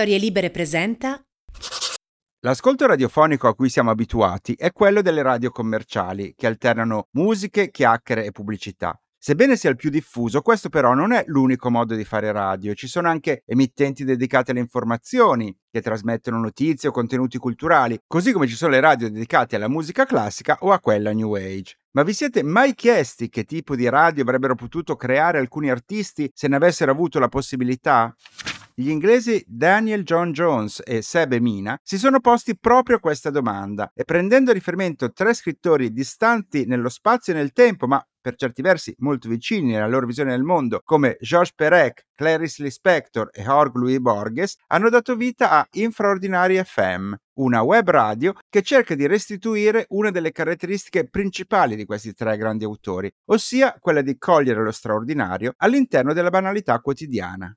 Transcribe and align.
Storie 0.00 0.16
Libere 0.16 0.48
presenta 0.48 1.22
L'ascolto 2.40 2.86
radiofonico 2.86 3.48
a 3.48 3.54
cui 3.54 3.68
siamo 3.68 3.90
abituati 3.90 4.54
è 4.54 4.72
quello 4.72 5.02
delle 5.02 5.20
radio 5.20 5.50
commerciali, 5.50 6.32
che 6.34 6.46
alternano 6.46 7.08
musiche, 7.10 7.70
chiacchiere 7.70 8.24
e 8.24 8.30
pubblicità. 8.30 8.98
Sebbene 9.18 9.56
sia 9.56 9.68
il 9.68 9.76
più 9.76 9.90
diffuso, 9.90 10.40
questo 10.40 10.70
però 10.70 10.94
non 10.94 11.12
è 11.12 11.22
l'unico 11.26 11.68
modo 11.68 11.94
di 11.94 12.06
fare 12.06 12.32
radio. 12.32 12.72
Ci 12.72 12.88
sono 12.88 13.10
anche 13.10 13.42
emittenti 13.44 14.02
dedicate 14.02 14.52
alle 14.52 14.60
informazioni, 14.60 15.54
che 15.70 15.82
trasmettono 15.82 16.40
notizie 16.40 16.88
o 16.88 16.92
contenuti 16.92 17.36
culturali, 17.36 18.00
così 18.06 18.32
come 18.32 18.46
ci 18.46 18.56
sono 18.56 18.70
le 18.70 18.80
radio 18.80 19.10
dedicate 19.10 19.56
alla 19.56 19.68
musica 19.68 20.06
classica 20.06 20.56
o 20.60 20.72
a 20.72 20.80
quella 20.80 21.12
New 21.12 21.34
Age. 21.34 21.78
Ma 21.90 22.04
vi 22.04 22.14
siete 22.14 22.42
mai 22.42 22.74
chiesti 22.74 23.28
che 23.28 23.44
tipo 23.44 23.76
di 23.76 23.86
radio 23.86 24.22
avrebbero 24.22 24.54
potuto 24.54 24.96
creare 24.96 25.36
alcuni 25.36 25.68
artisti 25.68 26.30
se 26.32 26.48
ne 26.48 26.56
avessero 26.56 26.90
avuto 26.90 27.18
la 27.18 27.28
possibilità? 27.28 28.16
Gli 28.74 28.88
inglesi 28.88 29.44
Daniel 29.46 30.04
John 30.04 30.32
Jones 30.32 30.80
e 30.84 31.02
Sebe 31.02 31.40
Mina 31.40 31.78
si 31.82 31.98
sono 31.98 32.20
posti 32.20 32.56
proprio 32.58 32.98
questa 32.98 33.30
domanda 33.30 33.90
e 33.94 34.04
prendendo 34.04 34.50
a 34.50 34.54
riferimento 34.54 35.12
tre 35.12 35.34
scrittori 35.34 35.92
distanti 35.92 36.64
nello 36.66 36.88
spazio 36.88 37.32
e 37.32 37.36
nel 37.36 37.52
tempo, 37.52 37.86
ma 37.86 38.02
per 38.20 38.36
certi 38.36 38.62
versi 38.62 38.94
molto 38.98 39.28
vicini 39.28 39.72
nella 39.72 39.86
loro 39.86 40.06
visione 40.06 40.30
del 40.32 40.42
mondo, 40.42 40.82
come 40.84 41.16
Georges 41.20 41.54
Perec, 41.54 42.04
Clarice 42.14 42.62
Lispector 42.62 43.30
e 43.32 43.42
Jorge 43.42 43.78
Louis 43.78 43.98
Borges, 43.98 44.56
hanno 44.68 44.90
dato 44.90 45.16
vita 45.16 45.50
a 45.50 45.66
Infraordinari 45.72 46.62
FM, 46.62 47.14
una 47.34 47.62
web 47.62 47.88
radio 47.88 48.34
che 48.48 48.62
cerca 48.62 48.94
di 48.94 49.06
restituire 49.06 49.86
una 49.90 50.10
delle 50.10 50.32
caratteristiche 50.32 51.08
principali 51.08 51.76
di 51.76 51.86
questi 51.86 52.12
tre 52.12 52.36
grandi 52.36 52.64
autori, 52.64 53.10
ossia 53.26 53.76
quella 53.80 54.02
di 54.02 54.18
cogliere 54.18 54.62
lo 54.62 54.72
straordinario 54.72 55.54
all'interno 55.56 56.12
della 56.12 56.30
banalità 56.30 56.78
quotidiana. 56.80 57.56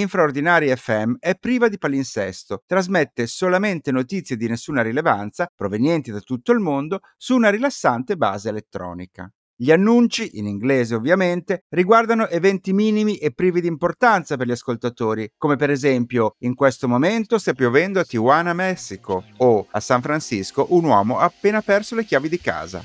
Infraordinari 0.00 0.74
FM 0.74 1.14
è 1.18 1.34
priva 1.36 1.68
di 1.68 1.78
palinsesto, 1.78 2.62
trasmette 2.66 3.26
solamente 3.26 3.90
notizie 3.92 4.36
di 4.36 4.46
nessuna 4.48 4.82
rilevanza, 4.82 5.50
provenienti 5.54 6.10
da 6.10 6.20
tutto 6.20 6.52
il 6.52 6.60
mondo, 6.60 7.00
su 7.16 7.34
una 7.34 7.50
rilassante 7.50 8.16
base 8.16 8.50
elettronica. 8.50 9.30
Gli 9.58 9.70
annunci, 9.70 10.38
in 10.38 10.46
inglese 10.46 10.94
ovviamente, 10.94 11.64
riguardano 11.70 12.28
eventi 12.28 12.74
minimi 12.74 13.16
e 13.16 13.32
privi 13.32 13.62
di 13.62 13.68
importanza 13.68 14.36
per 14.36 14.46
gli 14.46 14.50
ascoltatori, 14.50 15.32
come 15.38 15.56
per 15.56 15.70
esempio 15.70 16.34
in 16.40 16.54
questo 16.54 16.86
momento 16.86 17.38
sta 17.38 17.54
piovendo 17.54 17.98
a 17.98 18.04
Tijuana, 18.04 18.52
Messico, 18.52 19.24
o 19.38 19.66
a 19.70 19.80
San 19.80 20.02
Francisco 20.02 20.66
un 20.70 20.84
uomo 20.84 21.18
ha 21.18 21.24
appena 21.24 21.62
perso 21.62 21.94
le 21.94 22.04
chiavi 22.04 22.28
di 22.28 22.38
casa. 22.38 22.84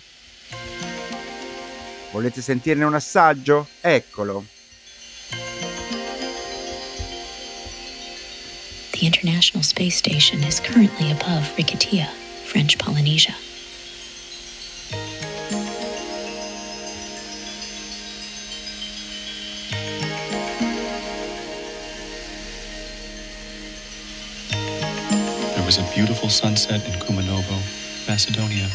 Volete 2.14 2.42
sentirne 2.42 2.86
un 2.86 2.94
assaggio? 2.94 3.68
Eccolo. 3.82 4.61
The 9.02 9.08
International 9.08 9.64
Space 9.64 9.96
Station 9.96 10.44
is 10.44 10.60
currently 10.60 11.12
above 11.12 11.56
Rikitia, 11.58 12.06
French 12.46 12.78
Polynesia. 12.78 13.34
There 25.56 25.66
was 25.66 25.80
a 25.80 25.84
beautiful 25.96 26.30
sunset 26.30 26.86
in 26.86 26.94
Kumanovo, 27.00 27.58
Macedonia. 28.08 28.68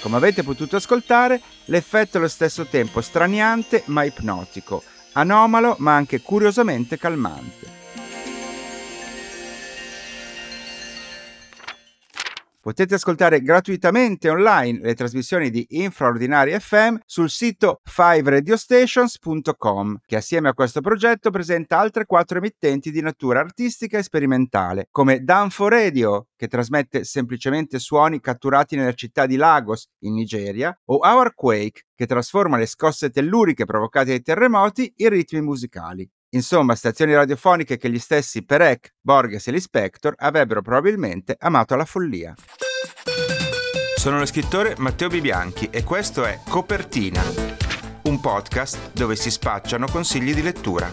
Come 0.00 0.16
avete 0.16 0.42
potuto 0.42 0.74
ascoltare, 0.74 1.40
l'effetto 1.66 2.16
è 2.16 2.18
allo 2.18 2.28
stesso 2.28 2.66
tempo 2.66 3.00
straniante 3.00 3.84
ma 3.86 4.02
ipnotico 4.02 4.82
anomalo 5.16 5.76
ma 5.78 5.94
anche 5.96 6.20
curiosamente 6.20 6.98
calmante. 6.98 7.85
Potete 12.66 12.96
ascoltare 12.96 13.42
gratuitamente 13.42 14.28
online 14.28 14.80
le 14.82 14.94
trasmissioni 14.94 15.50
di 15.50 15.64
Infraordinari 15.68 16.50
FM 16.58 16.96
sul 17.06 17.30
sito 17.30 17.80
5radiostations.com, 17.88 19.98
che 20.04 20.16
assieme 20.16 20.48
a 20.48 20.52
questo 20.52 20.80
progetto 20.80 21.30
presenta 21.30 21.78
altre 21.78 22.06
quattro 22.06 22.38
emittenti 22.38 22.90
di 22.90 23.00
natura 23.00 23.38
artistica 23.38 23.98
e 23.98 24.02
sperimentale, 24.02 24.88
come 24.90 25.22
Danfo 25.22 25.68
Radio, 25.68 26.26
che 26.34 26.48
trasmette 26.48 27.04
semplicemente 27.04 27.78
suoni 27.78 28.18
catturati 28.18 28.74
nella 28.74 28.94
città 28.94 29.26
di 29.26 29.36
Lagos, 29.36 29.86
in 30.00 30.14
Nigeria, 30.14 30.76
o 30.86 30.98
Our 31.04 31.36
Quake, 31.36 31.84
che 31.94 32.06
trasforma 32.06 32.56
le 32.56 32.66
scosse 32.66 33.10
telluriche 33.10 33.64
provocate 33.64 34.06
dai 34.06 34.22
terremoti 34.22 34.92
in 34.96 35.10
ritmi 35.10 35.40
musicali. 35.40 36.10
Insomma, 36.30 36.74
stazioni 36.74 37.14
radiofoniche 37.14 37.76
che 37.76 37.88
gli 37.88 38.00
stessi 38.00 38.44
Perec, 38.44 38.94
Borges 39.00 39.46
e 39.46 39.52
l'Inspector 39.52 40.14
avrebbero 40.18 40.60
probabilmente 40.60 41.36
amato 41.38 41.74
alla 41.74 41.84
follia. 41.84 42.34
Sono 43.94 44.18
lo 44.18 44.26
scrittore 44.26 44.74
Matteo 44.78 45.08
Bibianchi 45.08 45.68
e 45.70 45.84
questo 45.84 46.24
è 46.24 46.40
Copertina, 46.48 47.22
un 48.02 48.20
podcast 48.20 48.92
dove 48.92 49.14
si 49.16 49.30
spacciano 49.30 49.86
consigli 49.86 50.34
di 50.34 50.42
lettura. 50.42 50.92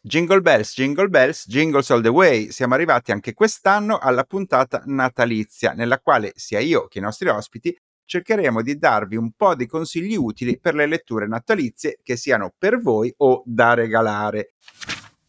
Jingle 0.00 0.42
bells, 0.42 0.74
jingle 0.74 1.08
bells, 1.08 1.46
jingles 1.46 1.90
all 1.90 2.02
the 2.02 2.08
way. 2.08 2.50
Siamo 2.50 2.74
arrivati 2.74 3.10
anche 3.10 3.32
quest'anno 3.32 3.98
alla 3.98 4.24
puntata 4.24 4.82
natalizia, 4.84 5.72
nella 5.72 5.98
quale 5.98 6.32
sia 6.36 6.58
io 6.58 6.88
che 6.88 6.98
i 6.98 7.02
nostri 7.02 7.28
ospiti 7.28 7.74
cercheremo 8.04 8.62
di 8.62 8.76
darvi 8.76 9.16
un 9.16 9.32
po' 9.32 9.54
di 9.54 9.66
consigli 9.66 10.16
utili 10.16 10.58
per 10.58 10.74
le 10.74 10.86
letture 10.86 11.26
natalizie 11.26 11.98
che 12.02 12.16
siano 12.16 12.52
per 12.56 12.80
voi 12.80 13.12
o 13.18 13.42
da 13.46 13.74
regalare. 13.74 14.54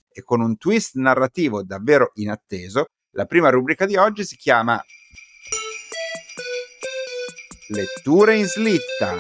E 0.10 0.24
con 0.24 0.42
un 0.42 0.58
twist 0.58 0.96
narrativo 0.96 1.64
davvero 1.64 2.12
inatteso, 2.16 2.86
la 3.12 3.26
prima 3.26 3.50
rubrica 3.50 3.86
di 3.86 3.96
oggi 3.96 4.24
si 4.24 4.36
chiama 4.36 4.82
Letture 7.68 8.38
in 8.38 8.46
slitta. 8.46 9.18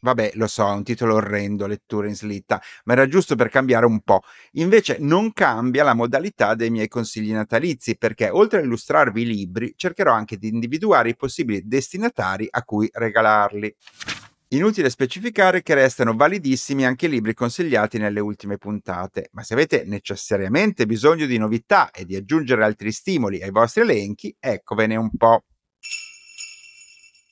Vabbè, 0.00 0.32
lo 0.34 0.46
so, 0.46 0.68
è 0.68 0.72
un 0.72 0.84
titolo 0.84 1.14
orrendo, 1.14 1.66
lettura 1.66 2.06
in 2.06 2.14
slitta, 2.14 2.62
ma 2.84 2.92
era 2.92 3.08
giusto 3.08 3.34
per 3.34 3.48
cambiare 3.48 3.84
un 3.84 4.00
po'. 4.00 4.22
Invece 4.52 4.98
non 5.00 5.32
cambia 5.32 5.82
la 5.82 5.94
modalità 5.94 6.54
dei 6.54 6.70
miei 6.70 6.86
consigli 6.86 7.32
natalizi, 7.32 7.96
perché 7.96 8.28
oltre 8.30 8.60
a 8.60 8.62
illustrarvi 8.62 9.22
i 9.22 9.26
libri, 9.26 9.74
cercherò 9.76 10.12
anche 10.12 10.36
di 10.36 10.48
individuare 10.48 11.08
i 11.08 11.16
possibili 11.16 11.62
destinatari 11.66 12.46
a 12.48 12.62
cui 12.62 12.88
regalarli. 12.92 13.74
Inutile 14.52 14.88
specificare 14.88 15.62
che 15.62 15.74
restano 15.74 16.16
validissimi 16.16 16.86
anche 16.86 17.04
i 17.04 17.10
libri 17.10 17.34
consigliati 17.34 17.98
nelle 17.98 18.20
ultime 18.20 18.56
puntate, 18.56 19.28
ma 19.32 19.42
se 19.42 19.52
avete 19.52 19.82
necessariamente 19.84 20.86
bisogno 20.86 21.26
di 21.26 21.36
novità 21.36 21.90
e 21.90 22.06
di 22.06 22.16
aggiungere 22.16 22.64
altri 22.64 22.90
stimoli 22.92 23.42
ai 23.42 23.50
vostri 23.50 23.82
elenchi, 23.82 24.34
eccovene 24.38 24.96
un 24.96 25.10
po'. 25.10 25.42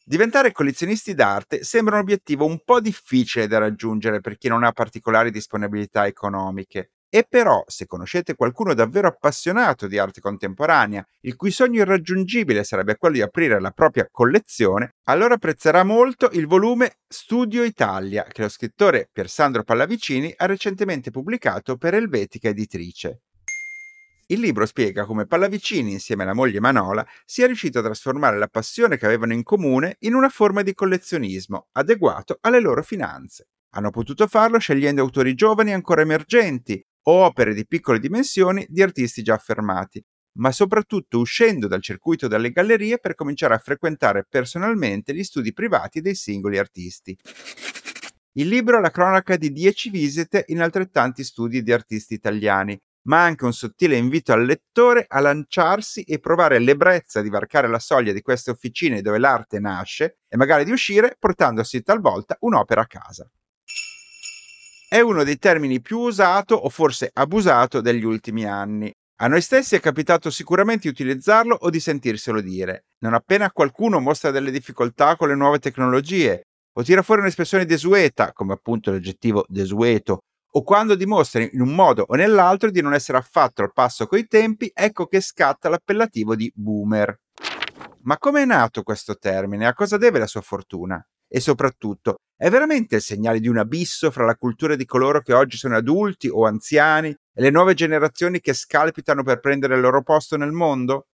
Diventare 0.09 0.53
collezionisti 0.53 1.15
d'arte 1.15 1.65
sembra 1.65 1.97
un 1.97 2.03
obiettivo 2.03 2.45
un 2.45 2.61
po' 2.65 2.79
difficile 2.79 3.49
da 3.49 3.59
raggiungere 3.59 4.21
per 4.21 4.39
chi 4.39 4.47
non 4.47 4.63
ha 4.63 4.71
particolari 4.71 5.33
disponibilità 5.33 6.07
economiche. 6.07 6.93
E 7.09 7.27
però, 7.29 7.65
se 7.67 7.87
conoscete 7.87 8.37
qualcuno 8.37 8.73
davvero 8.73 9.09
appassionato 9.09 9.89
di 9.89 9.99
arte 9.99 10.21
contemporanea, 10.21 11.05
il 11.23 11.35
cui 11.35 11.51
sogno 11.51 11.81
irraggiungibile 11.81 12.63
sarebbe 12.63 12.97
quello 12.97 13.17
di 13.17 13.23
aprire 13.23 13.59
la 13.61 13.73
propria 13.73 14.07
collezione, 14.09 14.95
allora 15.09 15.35
apprezzerà 15.35 15.83
molto 15.83 16.29
il 16.35 16.47
volume 16.47 16.99
Studio 17.09 17.65
Italia 17.65 18.23
che 18.31 18.43
lo 18.43 18.49
scrittore 18.49 19.09
Piersandro 19.11 19.65
Pallavicini 19.65 20.33
ha 20.37 20.47
recentemente 20.47 21.11
pubblicato 21.11 21.77
per 21.77 21.95
Elvetica 21.95 22.49
Editrice. 22.49 23.23
Il 24.29 24.41
libro 24.41 24.67
spiega 24.67 25.05
come 25.05 25.27
Pallavicini, 25.27 25.93
insieme 25.93 26.25
alla 26.25 26.35
moglie 26.35 26.59
Manola, 26.59 27.07
sia 27.25 27.47
riuscito 27.47 27.79
a 27.79 27.83
trasformare 27.83 28.37
la 28.39 28.49
passione 28.49 28.97
che 28.97 29.07
avevano 29.07 29.33
in 29.33 29.45
comune 29.45 29.99
in 30.01 30.15
una 30.15 30.29
forma 30.29 30.63
di 30.63 30.75
collezionismo 30.75 31.69
adeguato 31.73 32.39
alle 32.41 32.59
loro 32.59 32.83
finanze. 32.83 33.47
Hanno 33.75 33.91
potuto 33.91 34.27
farlo 34.27 34.59
scegliendo 34.59 35.01
autori 35.01 35.35
giovani 35.35 35.73
ancora 35.73 36.01
emergenti 36.01 36.85
o 37.03 37.25
opere 37.25 37.55
di 37.55 37.69
piccole 37.69 38.01
dimensioni 38.01 38.67
di 38.69 38.83
artisti 38.83 39.23
già 39.23 39.35
affermati, 39.35 40.05
ma 40.39 40.51
soprattutto 40.51 41.21
uscendo 41.21 41.69
dal 41.69 41.81
circuito 41.81 42.27
delle 42.27 42.51
gallerie 42.51 42.99
per 42.99 43.15
cominciare 43.15 43.55
a 43.55 43.59
frequentare 43.59 44.27
personalmente 44.29 45.15
gli 45.15 45.23
studi 45.23 45.53
privati 45.53 46.01
dei 46.01 46.17
singoli 46.17 46.59
artisti. 46.59 47.17
Il 48.33 48.49
libro 48.49 48.79
è 48.79 48.81
la 48.81 48.91
cronaca 48.91 49.37
di 49.37 49.53
dieci 49.53 49.89
visite 49.89 50.47
in 50.49 50.61
altrettanti 50.61 51.23
studi 51.23 51.63
di 51.63 51.73
artisti 51.73 52.15
italiani, 52.15 52.77
ma 53.07 53.23
anche 53.23 53.45
un 53.45 53.53
sottile 53.53 53.97
invito 53.97 54.33
al 54.33 54.45
lettore 54.45 55.05
a 55.09 55.21
lanciarsi 55.21 56.03
e 56.03 56.19
provare 56.19 56.59
l'ebbrezza 56.59 57.23
di 57.23 57.29
varcare 57.29 57.69
la 57.69 57.79
soglia 57.79 58.13
di 58.13 58.23
queste 58.23 58.51
officine 58.51 59.01
dove 59.01 59.19
l'arte 59.19 59.59
nasce 59.59 60.19
e 60.29 60.37
magari 60.37 60.65
di 60.65 60.71
uscire 60.71 61.17
portandosi 61.19 61.83
talvolta 61.83 62.37
un'opera 62.41 62.83
a 62.83 62.87
casa. 62.87 63.29
È 64.89 65.01
uno 65.01 65.25
dei 65.25 65.39
termini 65.39 65.81
più 65.81 65.99
usato 65.99 66.55
o 66.55 66.69
forse 66.69 67.11
abusato 67.13 67.81
degli 67.81 68.05
ultimi 68.05 68.45
anni. 68.45 68.93
A 69.19 69.29
noi 69.29 69.41
stessi 69.41 69.75
è 69.75 69.81
capitato 69.81 70.31
sicuramente 70.31 70.83
di 70.83 70.89
utilizzarlo 70.89 71.57
o 71.59 71.71
di 71.71 71.81
sentirselo 71.81 72.41
dire. 72.41 72.85
Non 72.99 73.15
appena 73.15 73.51
qualcuno 73.51 73.99
mostra 73.99 74.31
delle 74.31 74.51
difficoltà 74.51 75.17
con 75.17 75.29
le 75.29 75.35
nuove 75.35 75.59
tecnologie 75.59 76.43
o 76.79 76.83
tira 76.83 77.03
fuori 77.03 77.23
un'espressione 77.23 77.65
desueta, 77.65 78.33
come 78.33 78.53
appunto 78.53 78.91
l'aggettivo 78.91 79.45
desueto, 79.49 80.21
o 80.51 80.63
quando 80.63 80.95
dimostra 80.95 81.43
in 81.43 81.61
un 81.61 81.75
modo 81.75 82.05
o 82.07 82.15
nell'altro 82.15 82.71
di 82.71 82.81
non 82.81 82.95
essere 82.95 83.19
affatto 83.19 83.63
al 83.63 83.73
passo 83.73 84.07
coi 84.07 84.27
tempi, 84.27 84.71
ecco 84.73 85.07
che 85.07 85.21
scatta 85.21 85.69
l'appellativo 85.69 86.35
di 86.35 86.51
boomer. 86.55 87.21
Ma 88.03 88.19
come 88.19 88.43
è 88.43 88.45
nato 88.45 88.83
questo 88.83 89.17
termine? 89.19 89.67
A 89.67 89.75
cosa 89.75 89.97
deve 89.97 90.19
la 90.19 90.27
sua 90.27 90.41
fortuna? 90.41 91.05
E 91.29 91.41
soprattutto, 91.41 92.17
è 92.37 92.49
veramente 92.49 92.97
il 92.97 93.03
segnale 93.03 93.41
di 93.41 93.49
un 93.49 93.59
abisso 93.59 94.11
fra 94.11 94.25
la 94.25 94.37
cultura 94.37 94.77
di 94.77 94.85
coloro 94.85 95.21
che 95.21 95.33
oggi 95.33 95.57
sono 95.57 95.77
adulti 95.77 96.29
o 96.29 96.47
anziani 96.47 97.09
e 97.09 97.43
le 97.43 97.51
nuove 97.51 97.75
generazioni 97.75 98.41
che 98.41 98.53
scalpitano 98.53 99.25
per 99.25 99.41
prendere 99.41 99.75
il 99.75 99.81
loro 99.81 100.03
posto 100.03 100.37
nel 100.37 100.53
mondo? 100.53 101.09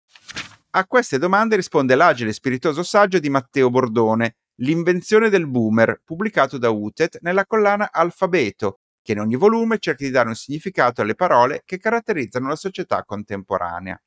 A 0.71 0.85
queste 0.85 1.17
domande 1.17 1.55
risponde 1.55 1.95
l'agile 1.95 2.29
e 2.29 2.33
spiritoso 2.33 2.83
saggio 2.83 3.19
di 3.19 3.29
Matteo 3.29 3.69
Bordone, 3.69 4.35
L'invenzione 4.61 5.29
del 5.29 5.47
boomer, 5.47 6.01
pubblicato 6.05 6.59
da 6.59 6.69
UTET 6.69 7.17
nella 7.21 7.47
collana 7.47 7.91
Alfabeto, 7.91 8.80
che 9.01 9.13
in 9.13 9.19
ogni 9.19 9.35
volume 9.35 9.77
cerca 9.79 10.05
di 10.05 10.11
dare 10.11 10.29
un 10.29 10.35
significato 10.35 11.01
alle 11.01 11.15
parole 11.15 11.63
che 11.65 11.77
caratterizzano 11.77 12.47
la 12.47 12.55
società 12.55 13.03
contemporanea. 13.03 14.01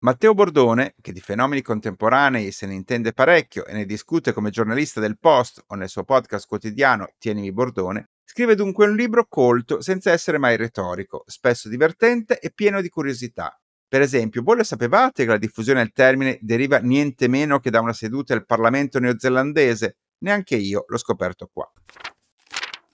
Matteo 0.00 0.34
Bordone, 0.34 0.96
che 1.00 1.12
di 1.12 1.20
fenomeni 1.20 1.62
contemporanei 1.62 2.50
se 2.50 2.66
ne 2.66 2.74
intende 2.74 3.12
parecchio 3.12 3.64
e 3.64 3.72
ne 3.72 3.84
discute 3.84 4.32
come 4.32 4.50
giornalista 4.50 4.98
del 4.98 5.16
Post 5.16 5.62
o 5.68 5.76
nel 5.76 5.88
suo 5.88 6.02
podcast 6.02 6.48
quotidiano 6.48 7.12
Tienimi 7.18 7.52
Bordone, 7.52 8.08
scrive 8.24 8.56
dunque 8.56 8.86
un 8.86 8.96
libro 8.96 9.26
colto 9.28 9.80
senza 9.80 10.10
essere 10.10 10.38
mai 10.38 10.56
retorico, 10.56 11.22
spesso 11.26 11.68
divertente 11.68 12.40
e 12.40 12.50
pieno 12.50 12.80
di 12.80 12.88
curiosità. 12.88 13.56
Per 13.86 14.00
esempio, 14.00 14.42
voi 14.42 14.56
lo 14.56 14.64
sapevate 14.64 15.22
che 15.22 15.30
la 15.30 15.36
diffusione 15.36 15.80
del 15.80 15.92
termine 15.92 16.36
deriva 16.40 16.78
niente 16.78 17.28
meno 17.28 17.60
che 17.60 17.70
da 17.70 17.80
una 17.80 17.92
seduta 17.92 18.34
del 18.34 18.44
Parlamento 18.44 18.98
neozelandese? 18.98 19.98
Neanche 20.24 20.56
io 20.56 20.84
l'ho 20.88 20.98
scoperto 20.98 21.48
qua. 21.52 21.70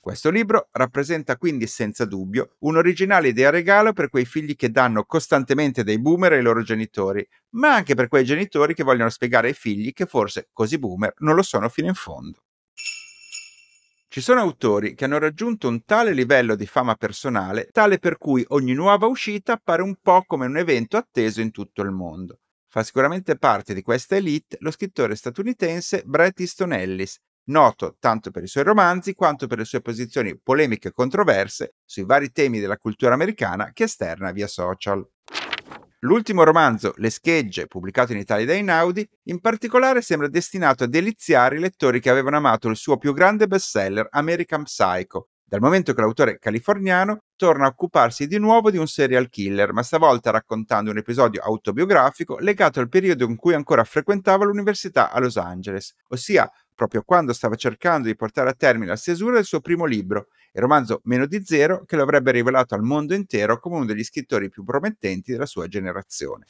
Questo 0.09 0.31
libro 0.31 0.69
rappresenta 0.73 1.37
quindi 1.37 1.67
senza 1.67 2.07
dubbio 2.07 2.57
un'originale 2.61 3.29
idea 3.29 3.51
regalo 3.51 3.93
per 3.93 4.09
quei 4.09 4.25
figli 4.25 4.57
che 4.57 4.71
danno 4.71 5.05
costantemente 5.05 5.85
dei 5.85 6.01
boomer 6.01 6.33
ai 6.33 6.41
loro 6.41 6.63
genitori, 6.63 7.29
ma 7.57 7.75
anche 7.75 7.95
per 7.95 8.09
quei 8.09 8.25
genitori 8.25 8.73
che 8.73 8.85
vogliono 8.85 9.11
spiegare 9.11 9.49
ai 9.49 9.53
figli 9.53 9.93
che 9.93 10.07
forse 10.07 10.49
così 10.51 10.79
boomer 10.79 11.13
non 11.19 11.35
lo 11.35 11.43
sono 11.43 11.69
fino 11.69 11.89
in 11.89 11.95
fondo. 11.95 12.39
Ci 14.09 14.23
sono 14.23 14.41
autori 14.41 14.95
che 14.95 15.05
hanno 15.05 15.19
raggiunto 15.19 15.69
un 15.69 15.85
tale 15.85 16.15
livello 16.15 16.55
di 16.55 16.65
fama 16.65 16.95
personale, 16.95 17.69
tale 17.71 17.99
per 17.99 18.17
cui 18.17 18.43
ogni 18.49 18.73
nuova 18.73 19.05
uscita 19.05 19.53
appare 19.53 19.83
un 19.83 19.97
po' 20.01 20.25
come 20.27 20.47
un 20.47 20.57
evento 20.57 20.97
atteso 20.97 21.43
in 21.43 21.51
tutto 21.51 21.83
il 21.83 21.91
mondo. 21.91 22.39
Fa 22.67 22.83
sicuramente 22.83 23.37
parte 23.37 23.75
di 23.75 23.83
questa 23.83 24.17
elite 24.17 24.57
lo 24.61 24.71
scrittore 24.71 25.15
statunitense 25.15 26.03
Bret 26.07 26.41
Easton 26.41 26.73
Ellis, 26.73 27.21
noto 27.49 27.97
tanto 27.99 28.31
per 28.31 28.43
i 28.43 28.49
suoi 28.49 28.65
romanzi 28.65 29.15
quanto 29.15 29.47
per 29.47 29.59
le 29.59 29.65
sue 29.65 29.81
posizioni 29.81 30.39
polemiche 30.39 30.89
e 30.89 30.93
controverse 30.93 31.75
sui 31.85 32.05
vari 32.05 32.33
temi 32.33 32.61
della 32.61 32.79
cultura 32.79 33.15
americana 33.15 33.71
che 33.73 33.85
esterna 33.85 34.33
via 34.33 34.47
social. 34.47 35.07
L'ultimo 36.03 36.45
romanzo, 36.45 36.93
Le 36.97 37.11
schegge, 37.11 37.67
pubblicato 37.67 38.13
in 38.13 38.19
Italia 38.19 38.47
da 38.47 38.55
Inaudi, 38.55 39.09
in 39.25 39.41
particolare 39.41 40.01
sembra 40.01 40.29
destinato 40.29 40.85
a 40.85 40.87
deliziare 40.87 41.57
i 41.57 41.61
lettori 41.61 42.01
che 42.01 42.09
avevano 42.09 42.37
amato 42.37 42.69
il 42.69 42.77
suo 42.77 42.99
più 42.99 43.13
grande 43.13 43.49
bestseller 43.49 44.07
American 44.13 44.63
Psycho, 44.63 45.31
dal 45.43 45.61
momento 45.61 45.95
che 45.95 46.01
l'autore 46.01 46.39
californiano 46.39 47.23
torna 47.35 47.65
a 47.65 47.69
occuparsi 47.69 48.29
di 48.29 48.39
nuovo 48.39 48.71
di 48.71 48.77
un 48.77 48.87
serial 48.87 49.29
killer, 49.29 49.73
ma 49.73 49.83
stavolta 49.83 50.31
raccontando 50.31 50.91
un 50.91 50.99
episodio 50.99 51.41
autobiografico 51.43 52.39
legato 52.39 52.79
al 52.79 52.89
periodo 52.89 53.25
in 53.25 53.35
cui 53.35 53.55
ancora 53.55 53.83
frequentava 53.83 54.45
l'università 54.45 55.11
a 55.11 55.19
Los 55.19 55.37
Angeles, 55.37 55.95
ossia 56.09 56.49
proprio 56.79 57.03
quando 57.03 57.33
stava 57.33 57.57
cercando 57.57 58.07
di 58.07 58.15
portare 58.15 58.51
a 58.51 58.55
termine 58.55 58.87
la 58.87 58.97
stesura 58.97 59.35
del 59.35 59.45
suo 59.45 59.61
primo 59.61 59.85
libro, 59.85 60.29
il 60.53 60.61
romanzo 60.63 61.01
Meno 61.05 61.27
di 61.27 61.45
Zero, 61.45 61.83
che 61.85 61.97
lo 61.97 62.05
avrebbe 62.05 62.31
rivelato 62.31 62.77
al 62.77 62.83
mondo 62.83 63.15
intero 63.15 63.59
come 63.59 63.75
uno 63.75 63.85
degli 63.85 64.05
scrittori 64.05 64.49
più 64.49 64.63
promettenti 64.63 65.33
della 65.33 65.45
sua 65.45 65.67
generazione. 65.67 66.45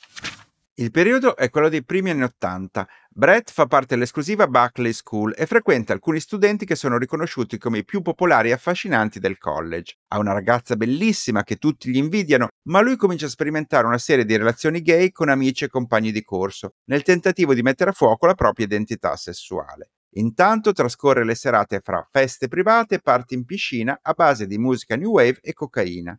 Il 0.74 0.90
periodo 0.90 1.34
è 1.34 1.48
quello 1.48 1.70
dei 1.70 1.82
primi 1.82 2.10
anni 2.10 2.24
Ottanta. 2.24 2.86
Brett 3.08 3.50
fa 3.50 3.66
parte 3.66 3.94
dell'esclusiva 3.94 4.46
Buckley 4.46 4.92
School 4.92 5.34
e 5.36 5.46
frequenta 5.46 5.94
alcuni 5.94 6.20
studenti 6.20 6.66
che 6.66 6.76
sono 6.76 6.98
riconosciuti 6.98 7.56
come 7.56 7.78
i 7.78 7.84
più 7.84 8.02
popolari 8.02 8.50
e 8.50 8.52
affascinanti 8.52 9.18
del 9.18 9.38
college. 9.38 9.96
Ha 10.08 10.18
una 10.18 10.34
ragazza 10.34 10.76
bellissima 10.76 11.42
che 11.42 11.56
tutti 11.56 11.90
gli 11.90 11.96
invidiano, 11.96 12.48
ma 12.68 12.80
lui 12.80 12.96
comincia 12.96 13.26
a 13.26 13.30
sperimentare 13.30 13.86
una 13.86 13.98
serie 13.98 14.26
di 14.26 14.36
relazioni 14.36 14.82
gay 14.82 15.10
con 15.10 15.30
amici 15.30 15.64
e 15.64 15.68
compagni 15.68 16.12
di 16.12 16.22
corso, 16.22 16.74
nel 16.84 17.02
tentativo 17.02 17.54
di 17.54 17.62
mettere 17.62 17.90
a 17.90 17.94
fuoco 17.94 18.26
la 18.26 18.34
propria 18.34 18.66
identità 18.66 19.16
sessuale. 19.16 19.90
Intanto 20.12 20.72
trascorre 20.72 21.24
le 21.24 21.34
serate 21.34 21.80
fra 21.82 22.06
feste 22.10 22.48
private 22.48 22.96
e 22.96 23.00
party 23.00 23.34
in 23.34 23.44
piscina 23.44 23.98
a 24.00 24.12
base 24.12 24.46
di 24.46 24.58
musica 24.58 24.96
new 24.96 25.10
wave 25.10 25.38
e 25.42 25.52
cocaina. 25.52 26.18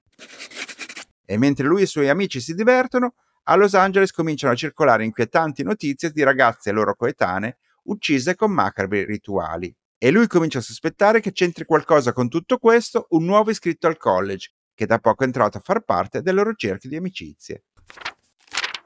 E 1.25 1.37
mentre 1.37 1.67
lui 1.67 1.81
e 1.81 1.83
i 1.83 1.87
suoi 1.87 2.09
amici 2.09 2.39
si 2.39 2.53
divertono, 2.53 3.15
a 3.43 3.55
Los 3.55 3.73
Angeles 3.73 4.11
cominciano 4.11 4.53
a 4.53 4.55
circolare 4.55 5.03
inquietanti 5.03 5.63
notizie 5.63 6.11
di 6.11 6.23
ragazze 6.23 6.71
loro 6.71 6.95
coetanee 6.95 7.57
uccise 7.83 8.35
con 8.35 8.51
macabri 8.51 9.05
rituali. 9.05 9.75
E 9.97 10.11
lui 10.11 10.27
comincia 10.27 10.59
a 10.59 10.61
sospettare 10.61 11.19
che 11.19 11.31
c'entri 11.31 11.65
qualcosa 11.65 12.13
con 12.13 12.29
tutto 12.29 12.57
questo 12.57 13.07
un 13.09 13.25
nuovo 13.25 13.49
iscritto 13.49 13.87
al 13.87 13.97
college, 13.97 14.51
che 14.73 14.85
da 14.85 14.99
poco 14.99 15.23
è 15.23 15.25
entrato 15.25 15.57
a 15.57 15.61
far 15.61 15.81
parte 15.81 16.21
del 16.21 16.35
loro 16.35 16.53
cerchio 16.53 16.89
di 16.89 16.95
amicizie. 16.95 17.63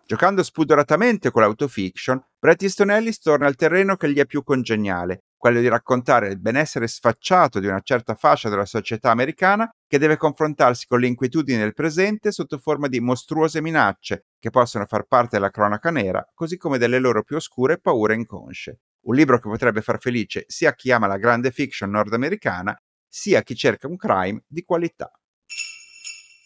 Giocando 0.06 0.44
spudoratamente 0.44 1.32
con 1.32 1.44
l'autofiction, 1.44 2.22
Bret 2.38 2.62
Easton 2.62 2.92
Ellis 2.92 3.20
torna 3.20 3.48
al 3.48 3.56
terreno 3.56 3.96
che 3.96 4.12
gli 4.12 4.20
è 4.20 4.26
più 4.26 4.44
congeniale, 4.44 5.24
quello 5.38 5.62
di 5.62 5.70
raccontare 5.70 6.28
il 6.28 6.42
benessere 6.42 6.88
sfacciato 6.88 7.62
di 7.62 7.68
una 7.68 7.80
certa 7.80 8.14
fascia 8.14 8.50
della 8.50 8.66
società 8.66 9.12
americana 9.12 9.70
che 9.88 9.98
deve 9.98 10.18
confrontarsi 10.18 10.88
con 10.88 11.00
le 11.00 11.08
inquietudini 11.08 11.58
del 11.58 11.74
presente 11.74 12.34
sotto 12.34 12.58
forma 12.58 12.90
di 12.90 13.00
mostruose 13.00 13.62
minacce 13.62 14.26
che 14.40 14.50
possono 14.50 14.86
far 14.86 15.06
parte 15.06 15.38
della 15.38 15.50
cronaca 15.50 15.90
nera, 15.90 16.22
così 16.34 16.58
come 16.58 16.78
delle 16.78 17.00
loro 17.00 17.24
più 17.24 17.38
oscure 17.38 17.80
paure 17.80 18.14
inconsce. 18.14 18.80
Un 19.06 19.16
libro 19.16 19.40
che 19.40 19.48
potrebbe 19.48 19.82
far 19.82 20.00
felice 20.00 20.44
sia 20.48 20.74
chi 20.74 20.92
ama 20.92 21.08
la 21.08 21.18
grande 21.18 21.52
fiction 21.52 21.90
nordamericana, 21.90 22.78
sia 23.08 23.42
chi 23.42 23.56
cerca 23.56 23.88
un 23.88 23.96
crime 23.96 24.44
di 24.48 24.64
qualità. 24.64 25.10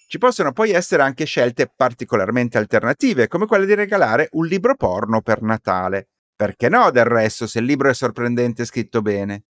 Ci 0.10 0.20
possono 0.20 0.54
poi 0.54 0.72
essere 0.72 1.04
anche 1.04 1.26
scelte 1.26 1.70
particolarmente 1.74 2.58
alternative, 2.58 3.28
come 3.28 3.46
quella 3.46 3.66
di 3.66 3.74
regalare 3.74 4.30
un 4.32 4.46
libro 4.46 4.74
porno 4.76 5.22
per 5.22 5.42
Natale. 5.42 6.08
Perché 6.34 6.70
no, 6.70 6.92
del 6.92 7.04
resto, 7.04 7.46
se 7.46 7.60
il 7.60 7.66
libro 7.66 7.90
è 7.90 7.94
sorprendente 7.94 8.62
e 8.62 8.66
scritto 8.66 9.02
bene? 9.02 9.44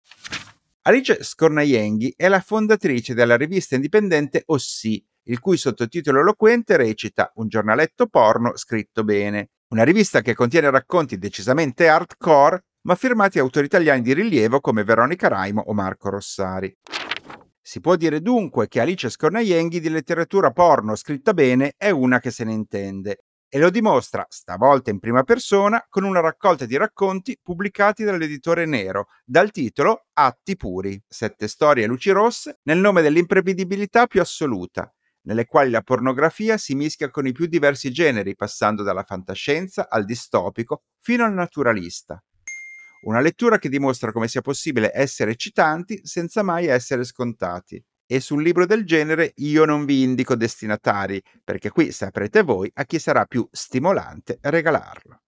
Alice 0.82 1.22
Scornaienghi 1.22 2.16
è 2.18 2.28
la 2.28 2.40
fondatrice 2.40 3.14
della 3.14 3.38
rivista 3.38 3.76
indipendente 3.76 4.42
Ossi, 4.48 5.06
il 5.26 5.40
cui 5.40 5.58
sottotitolo 5.58 6.22
eloquente 6.22 6.76
recita 6.76 7.32
Un 7.36 7.50
giornaletto 7.50 8.08
porno 8.08 8.58
scritto 8.58 9.04
bene. 9.04 9.50
Una 9.68 9.84
rivista 9.84 10.22
che 10.22 10.34
contiene 10.34 10.72
racconti 10.72 11.20
decisamente 11.20 11.88
hardcore, 11.88 12.64
ma 12.88 12.96
firmati 12.96 13.38
autori 13.38 13.68
italiani 13.68 14.02
di 14.02 14.14
rilievo 14.14 14.60
come 14.60 14.84
Veronica 14.84 15.28
Raimo 15.28 15.62
o 15.62 15.74
Marco 15.74 16.10
Rossari. 16.10 16.76
Si 17.70 17.82
può 17.82 17.98
dire 17.98 18.22
dunque 18.22 18.70
che 18.70 18.80
Alice 18.80 19.10
Scornaienghi 19.10 19.82
di 19.82 19.90
letteratura 19.90 20.52
porno 20.52 20.96
scritta 20.96 21.34
bene 21.34 21.74
è 21.76 21.90
una 21.90 22.22
che 22.22 22.32
se 22.32 22.46
ne 22.46 22.54
intende 22.54 23.26
e 23.50 23.60
lo 23.60 23.70
dimostra, 23.70 24.26
stavolta 24.30 24.90
in 24.90 25.00
prima 25.00 25.24
persona, 25.24 25.86
con 25.90 26.06
una 26.06 26.22
raccolta 26.22 26.66
di 26.66 26.78
racconti 26.78 27.38
pubblicati 27.44 28.06
dall'editore 28.06 28.66
Nero, 28.66 29.08
dal 29.26 29.52
titolo 29.52 30.06
Atti 30.14 30.56
puri, 30.56 30.98
sette 31.06 31.50
storie 31.50 31.84
a 31.84 31.88
luci 31.88 32.10
rosse 32.12 32.60
nel 32.64 32.78
nome 32.78 33.02
dell'imprevedibilità 33.02 34.08
più 34.08 34.22
assoluta, 34.22 34.90
nelle 35.24 35.46
quali 35.46 35.70
la 35.70 35.82
pornografia 35.82 36.58
si 36.58 36.74
mischia 36.74 37.10
con 37.10 37.28
i 37.28 37.34
più 37.34 37.48
diversi 37.48 37.92
generi, 37.92 38.34
passando 38.34 38.82
dalla 38.82 39.04
fantascienza 39.04 39.90
al 39.90 40.06
distopico 40.06 40.84
fino 41.00 41.26
al 41.26 41.34
naturalista, 41.34 42.24
una 43.08 43.22
lettura 43.22 43.58
che 43.58 43.70
dimostra 43.70 44.12
come 44.12 44.28
sia 44.28 44.42
possibile 44.42 44.92
essere 44.94 45.32
eccitanti 45.32 46.02
senza 46.04 46.44
mai 46.44 46.68
essere 46.68 47.06
scontati. 47.06 47.82
E 48.06 48.20
sul 48.20 48.44
libro 48.44 48.66
del 48.66 48.86
genere 48.86 49.34
io 49.38 49.66
non 49.66 49.86
vi 49.86 50.04
indico 50.04 50.36
destinatari, 50.36 51.22
perché 51.44 51.70
qui 51.70 51.92
saprete 51.92 52.42
voi 52.42 52.70
a 52.76 52.84
chi 52.84 53.00
sarà 53.00 53.26
più 53.26 53.48
stimolante 53.52 54.40
regalarlo. 54.42 55.22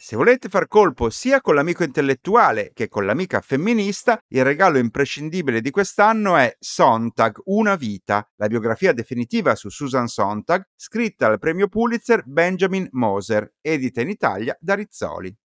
Se 0.00 0.16
volete 0.16 0.48
far 0.48 0.68
colpo 0.68 1.10
sia 1.10 1.40
con 1.40 1.54
l'amico 1.54 1.82
intellettuale 1.82 2.70
che 2.72 2.88
con 2.88 3.04
l'amica 3.04 3.40
femminista, 3.40 4.18
il 4.28 4.42
regalo 4.42 4.78
imprescindibile 4.78 5.60
di 5.60 5.70
quest'anno 5.70 6.36
è 6.36 6.56
Sontag, 6.58 7.40
Una 7.46 7.76
vita, 7.76 8.26
la 8.36 8.46
biografia 8.46 8.92
definitiva 8.92 9.54
su 9.54 9.68
Susan 9.68 10.06
Sontag, 10.06 10.62
scritta 10.74 11.26
al 11.26 11.38
premio 11.38 11.68
Pulitzer 11.68 12.22
Benjamin 12.24 12.88
Moser, 12.92 13.54
edita 13.60 14.00
in 14.00 14.08
Italia 14.08 14.56
da 14.60 14.74
Rizzoli. 14.74 15.36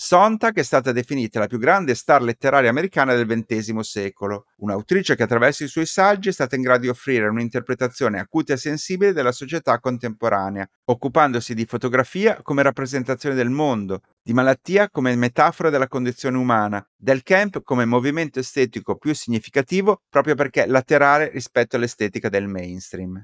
Sontag 0.00 0.54
è 0.54 0.62
stata 0.62 0.92
definita 0.92 1.40
la 1.40 1.48
più 1.48 1.58
grande 1.58 1.96
star 1.96 2.22
letteraria 2.22 2.70
americana 2.70 3.16
del 3.16 3.26
XX 3.26 3.80
secolo, 3.80 4.44
un'autrice 4.58 5.16
che 5.16 5.24
attraverso 5.24 5.64
i 5.64 5.68
suoi 5.68 5.86
saggi 5.86 6.28
è 6.28 6.32
stata 6.32 6.54
in 6.54 6.62
grado 6.62 6.82
di 6.82 6.88
offrire 6.88 7.26
un'interpretazione 7.26 8.20
acuta 8.20 8.52
e 8.52 8.58
sensibile 8.58 9.12
della 9.12 9.32
società 9.32 9.80
contemporanea, 9.80 10.70
occupandosi 10.84 11.52
di 11.52 11.66
fotografia 11.66 12.40
come 12.42 12.62
rappresentazione 12.62 13.34
del 13.34 13.50
mondo, 13.50 14.02
di 14.22 14.32
malattia 14.32 14.88
come 14.88 15.16
metafora 15.16 15.68
della 15.68 15.88
condizione 15.88 16.36
umana, 16.36 16.80
del 16.96 17.24
camp 17.24 17.64
come 17.64 17.84
movimento 17.84 18.38
estetico 18.38 18.94
più 18.94 19.12
significativo 19.16 20.02
proprio 20.08 20.36
perché 20.36 20.66
laterale 20.66 21.28
rispetto 21.30 21.74
all'estetica 21.74 22.28
del 22.28 22.46
mainstream. 22.46 23.20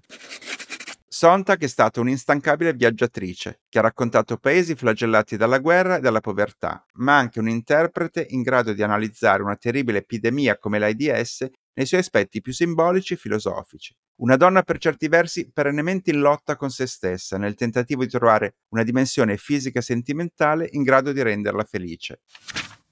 Sontag 1.16 1.60
è 1.62 1.68
stata 1.68 2.00
un'instancabile 2.00 2.72
viaggiatrice 2.72 3.60
che 3.68 3.78
ha 3.78 3.82
raccontato 3.82 4.36
paesi 4.36 4.74
flagellati 4.74 5.36
dalla 5.36 5.60
guerra 5.60 5.98
e 5.98 6.00
dalla 6.00 6.18
povertà, 6.18 6.84
ma 6.94 7.16
anche 7.16 7.38
un 7.38 7.48
interprete 7.48 8.26
in 8.30 8.42
grado 8.42 8.72
di 8.72 8.82
analizzare 8.82 9.44
una 9.44 9.54
terribile 9.54 9.98
epidemia 9.98 10.58
come 10.58 10.80
l'AIDS 10.80 11.46
nei 11.74 11.86
suoi 11.86 12.00
aspetti 12.00 12.40
più 12.40 12.52
simbolici 12.52 13.14
e 13.14 13.16
filosofici. 13.16 13.94
Una 14.22 14.34
donna 14.34 14.64
per 14.64 14.78
certi 14.78 15.06
versi 15.06 15.48
perennemente 15.52 16.10
in 16.10 16.18
lotta 16.18 16.56
con 16.56 16.70
se 16.70 16.88
stessa, 16.88 17.38
nel 17.38 17.54
tentativo 17.54 18.02
di 18.02 18.10
trovare 18.10 18.56
una 18.70 18.82
dimensione 18.82 19.36
fisica 19.36 19.78
e 19.78 19.82
sentimentale 19.82 20.66
in 20.72 20.82
grado 20.82 21.12
di 21.12 21.22
renderla 21.22 21.62
felice. 21.62 22.22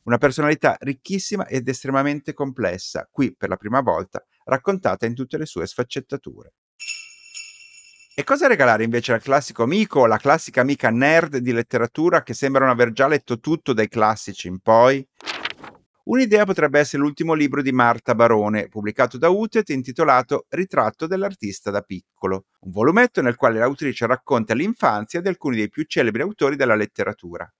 Una 0.05 0.19
personalità 0.19 0.76
ricchissima 0.79 1.49
ed 1.49 1.67
estremamente 1.67 2.35
complessa, 2.35 3.09
qui 3.11 3.35
per 3.35 3.49
la 3.49 3.57
prima 3.57 3.81
volta 3.81 4.25
raccontata 4.45 5.07
in 5.07 5.14
tutte 5.14 5.38
le 5.38 5.47
sue 5.47 5.67
sfaccettature. 5.67 6.52
E 8.14 8.25
cosa 8.25 8.47
regalare 8.47 8.85
invece 8.85 9.14
al 9.14 9.23
classico 9.23 9.62
amico 9.62 10.00
o 10.00 10.04
alla 10.04 10.19
classica 10.19 10.61
amica 10.61 10.90
nerd 10.90 11.38
di 11.38 11.50
letteratura 11.50 12.23
che 12.23 12.35
sembrano 12.35 12.71
aver 12.71 12.92
già 12.92 13.09
letto 13.09 13.40
tutto 13.40 13.73
dai 13.73 13.88
classici 13.88 14.49
in 14.49 14.59
poi? 14.59 15.02
Un'idea 16.04 16.45
potrebbe 16.45 16.78
essere 16.78 17.02
l'ultimo 17.02 17.33
libro 17.33 17.62
di 17.62 17.73
Marta 17.73 18.14
Barone, 18.14 18.69
pubblicato 18.69 19.16
da 19.16 19.31
Utet, 19.31 19.71
intitolato 19.71 20.45
Ritratto 20.50 21.07
dell'artista 21.07 21.71
da 21.71 21.81
piccolo, 21.81 22.45
un 22.61 22.73
volumetto 22.73 23.23
nel 23.23 23.37
quale 23.37 23.59
l'autrice 23.59 24.07
racconta 24.07 24.52
l'infanzia 24.52 25.23
di 25.23 25.28
alcuni 25.28 25.57
dei 25.57 25.71
più 25.71 25.85
celebri 25.85 26.21
autori 26.21 26.57
della 26.57 26.75
letteratura. 26.75 27.50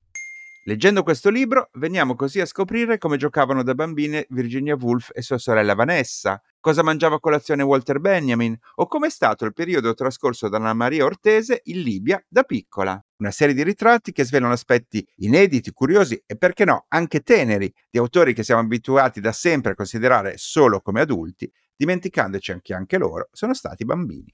Leggendo 0.65 1.03
questo 1.03 1.31
libro, 1.31 1.71
veniamo 1.75 2.15
così 2.15 2.41
a 2.41 2.47
scoprire 2.47 2.99
come 2.99 3.17
giocavano 3.17 3.63
da 3.63 3.75
bambine 3.75 4.27
Virginia 4.29 4.77
Woolf 4.79 5.13
e 5.15 5.23
sua 5.23 5.39
sorella 5.39 5.75
Vanessa, 5.75 6.43
cosa 6.63 6.85
mangiava 6.85 7.17
a 7.17 7.21
colazione 7.21 7.65
Walter 7.65 7.99
Benjamin 7.99 8.57
o 8.77 8.87
com'è 8.87 9.11
stato 9.11 9.45
il 9.45 9.53
periodo 9.53 9.95
trascorso 9.95 10.49
da 10.49 10.59
Anna 10.59 10.73
Maria 10.73 11.05
Ortese 11.05 11.61
in 11.65 11.83
Libia 11.83 12.25
da 12.29 12.45
piccola. 12.45 13.05
Una 13.17 13.33
serie 13.33 13.53
di 13.53 13.65
ritratti 13.65 14.13
che 14.13 14.25
svelano 14.25 14.53
aspetti 14.53 15.05
inediti, 15.17 15.73
curiosi 15.73 16.23
e 16.25 16.37
perché 16.37 16.65
no, 16.65 16.87
anche 16.89 17.21
teneri 17.21 17.71
di 17.91 17.99
autori 17.99 18.33
che 18.33 18.45
siamo 18.45 18.61
abituati 18.61 19.21
da 19.21 19.33
sempre 19.33 19.73
a 19.73 19.75
considerare 19.75 20.35
solo 20.37 20.81
come 20.81 21.01
adulti, 21.01 21.51
dimenticandoci 21.77 22.61
che 22.63 22.75
anche 22.75 22.97
loro 22.97 23.29
sono 23.33 23.55
stati 23.55 23.85
bambini. 23.85 24.33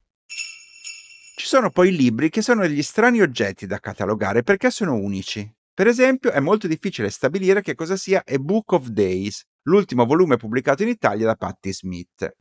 Ci 1.34 1.46
sono 1.46 1.70
poi 1.70 1.96
libri 1.96 2.28
che 2.28 2.42
sono 2.42 2.60
degli 2.60 2.82
strani 2.82 3.22
oggetti 3.22 3.66
da 3.66 3.78
catalogare 3.78 4.42
perché 4.42 4.70
sono 4.70 4.96
unici. 4.96 5.50
Per 5.72 5.86
esempio, 5.86 6.30
è 6.32 6.40
molto 6.40 6.66
difficile 6.66 7.08
stabilire 7.08 7.62
che 7.62 7.74
cosa 7.74 7.96
sia 7.96 8.22
A 8.26 8.38
Book 8.38 8.72
of 8.72 8.88
Days, 8.88 9.46
l'ultimo 9.68 10.06
volume 10.06 10.36
pubblicato 10.36 10.82
in 10.82 10.88
Italia 10.88 11.26
da 11.26 11.34
Patti 11.34 11.72
Smith. 11.72 12.36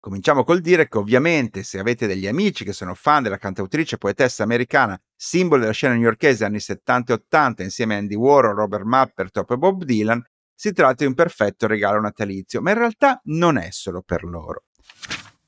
Cominciamo 0.00 0.44
col 0.44 0.60
dire 0.60 0.88
che 0.88 0.98
ovviamente 0.98 1.62
se 1.62 1.78
avete 1.78 2.06
degli 2.06 2.26
amici 2.26 2.64
che 2.64 2.72
sono 2.72 2.94
fan 2.94 3.22
della 3.22 3.36
cantautrice 3.36 3.98
poetessa 3.98 4.42
americana, 4.42 5.00
simbolo 5.14 5.60
della 5.60 5.72
scena 5.72 5.94
newyorkese 5.94 6.44
anni 6.44 6.60
70 6.60 7.12
e 7.12 7.16
80 7.16 7.62
insieme 7.62 7.94
a 7.94 7.98
Andy 7.98 8.14
Warhol, 8.14 8.54
Robert 8.54 8.84
Mappertop 8.84 9.50
e 9.50 9.56
Bob 9.56 9.84
Dylan, 9.84 10.22
si 10.54 10.72
tratta 10.72 10.96
di 11.02 11.06
un 11.06 11.14
perfetto 11.14 11.66
regalo 11.66 12.00
natalizio, 12.00 12.60
ma 12.60 12.70
in 12.70 12.78
realtà 12.78 13.20
non 13.24 13.58
è 13.58 13.68
solo 13.70 14.02
per 14.02 14.24
loro. 14.24 14.64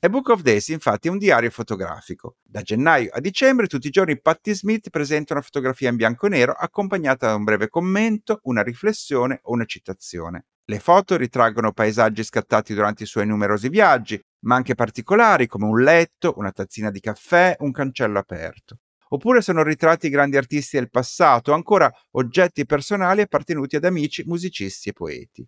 A 0.03 0.09
Book 0.09 0.29
of 0.29 0.41
Days 0.41 0.69
infatti 0.69 1.07
è 1.07 1.11
un 1.11 1.19
diario 1.19 1.51
fotografico. 1.51 2.37
Da 2.41 2.61
gennaio 2.61 3.11
a 3.13 3.19
dicembre 3.19 3.67
tutti 3.67 3.85
i 3.87 3.91
giorni 3.91 4.19
Patti 4.19 4.53
Smith 4.55 4.89
presenta 4.89 5.33
una 5.33 5.43
fotografia 5.43 5.89
in 5.89 5.95
bianco 5.95 6.25
e 6.25 6.29
nero 6.29 6.53
accompagnata 6.53 7.27
da 7.27 7.35
un 7.35 7.43
breve 7.43 7.69
commento, 7.69 8.39
una 8.43 8.63
riflessione 8.63 9.39
o 9.43 9.53
una 9.53 9.65
citazione. 9.65 10.45
Le 10.71 10.79
foto 10.79 11.17
ritraggono 11.17 11.73
paesaggi 11.73 12.23
scattati 12.23 12.73
durante 12.73 13.03
i 13.03 13.05
suoi 13.05 13.27
numerosi 13.27 13.67
viaggi, 13.67 14.17
ma 14.45 14.55
anche 14.55 14.73
particolari 14.73 15.45
come 15.45 15.65
un 15.65 15.81
letto, 15.81 16.35
una 16.37 16.53
tazzina 16.53 16.89
di 16.89 17.01
caffè, 17.01 17.57
un 17.59 17.73
cancello 17.73 18.17
aperto. 18.17 18.77
Oppure 19.09 19.41
sono 19.41 19.63
ritratti 19.63 20.07
grandi 20.07 20.37
artisti 20.37 20.77
del 20.77 20.89
passato, 20.89 21.51
ancora 21.51 21.91
oggetti 22.11 22.65
personali 22.65 23.19
appartenuti 23.19 23.75
ad 23.75 23.83
amici, 23.83 24.23
musicisti 24.25 24.87
e 24.87 24.93
poeti. 24.93 25.45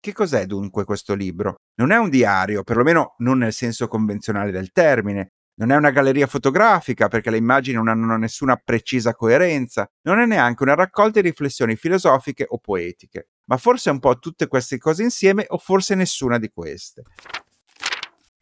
Che 0.00 0.12
cos'è 0.12 0.44
dunque 0.44 0.82
questo 0.82 1.14
libro? 1.14 1.60
Non 1.76 1.92
è 1.92 1.96
un 1.96 2.10
diario, 2.10 2.64
perlomeno 2.64 3.14
non 3.18 3.38
nel 3.38 3.52
senso 3.52 3.86
convenzionale 3.86 4.50
del 4.50 4.72
termine. 4.72 5.34
Non 5.60 5.70
è 5.70 5.76
una 5.76 5.90
galleria 5.90 6.26
fotografica 6.26 7.06
perché 7.06 7.30
le 7.30 7.36
immagini 7.36 7.76
non 7.76 7.86
hanno 7.86 8.16
nessuna 8.16 8.56
precisa 8.56 9.14
coerenza. 9.14 9.86
Non 10.08 10.18
è 10.18 10.26
neanche 10.26 10.64
una 10.64 10.74
raccolta 10.74 11.20
di 11.20 11.28
riflessioni 11.28 11.76
filosofiche 11.76 12.44
o 12.48 12.58
poetiche. 12.58 13.28
Ma 13.50 13.56
forse 13.56 13.90
un 13.90 13.98
po' 13.98 14.16
tutte 14.18 14.46
queste 14.46 14.78
cose 14.78 15.02
insieme 15.02 15.44
o 15.48 15.58
forse 15.58 15.96
nessuna 15.96 16.38
di 16.38 16.50
queste. 16.50 17.02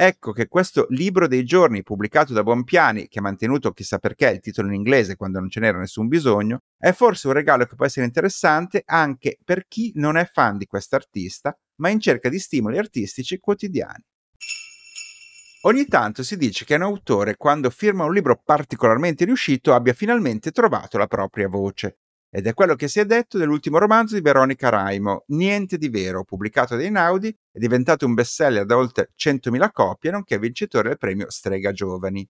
Ecco 0.01 0.33
che 0.33 0.49
questo 0.49 0.87
libro 0.91 1.27
dei 1.27 1.45
giorni, 1.45 1.83
pubblicato 1.83 2.35
da 2.35 2.43
Bonpiani, 2.43 3.09
che 3.09 3.19
ha 3.19 3.23
mantenuto 3.23 3.73
chissà 3.73 3.99
perché 3.99 4.29
il 4.29 4.41
titolo 4.41 4.69
in 4.69 4.75
inglese 4.75 5.17
quando 5.17 5.41
non 5.41 5.49
ce 5.49 5.61
n'era 5.61 5.79
nessun 5.79 6.09
bisogno, 6.09 6.61
è 6.77 6.93
forse 6.93 7.27
un 7.27 7.33
regalo 7.33 7.65
che 7.65 7.75
può 7.75 7.87
essere 7.87 8.05
interessante 8.07 8.83
anche 8.85 9.39
per 9.43 9.67
chi 9.67 9.93
non 9.95 10.19
è 10.19 10.25
fan 10.25 10.59
di 10.59 10.67
quest'artista, 10.67 11.59
ma 11.77 11.89
in 11.89 12.01
cerca 12.01 12.29
di 12.29 12.39
stimoli 12.39 12.77
artistici 12.79 13.39
quotidiani. 13.39 14.05
Ogni 15.63 15.87
tanto 15.87 16.23
si 16.23 16.37
dice 16.37 16.65
che 16.65 16.77
un 16.77 16.83
autore, 16.83 17.37
quando 17.37 17.71
firma 17.71 18.05
un 18.05 18.13
libro 18.13 18.41
particolarmente 18.45 19.25
riuscito, 19.25 19.75
abbia 19.75 19.95
finalmente 19.95 20.53
trovato 20.53 20.99
la 20.99 21.09
propria 21.09 21.49
voce. 21.49 21.99
Ed 22.31 22.47
è 22.47 22.53
quello 22.53 22.75
che 22.75 22.89
si 22.89 23.01
è 23.01 23.07
detto 23.07 23.39
dell'ultimo 23.39 23.79
romanzo 23.79 24.15
di 24.15 24.21
Veronica 24.21 24.69
Raimo, 24.69 25.25
Niente 25.29 25.79
di 25.79 25.89
vero, 25.89 26.25
pubblicato 26.25 26.77
da 26.77 26.85
Inaudi, 26.85 27.35
è 27.51 27.59
diventato 27.59 28.05
un 28.05 28.13
bestseller 28.13 28.67
da 28.67 28.77
oltre 28.77 29.13
100.000 29.17 29.71
copie, 29.73 30.11
nonché 30.11 30.39
vincitore 30.39 30.91
del 30.91 30.99
premio 30.99 31.31
Strega 31.31 31.73
Giovani. 31.73 32.29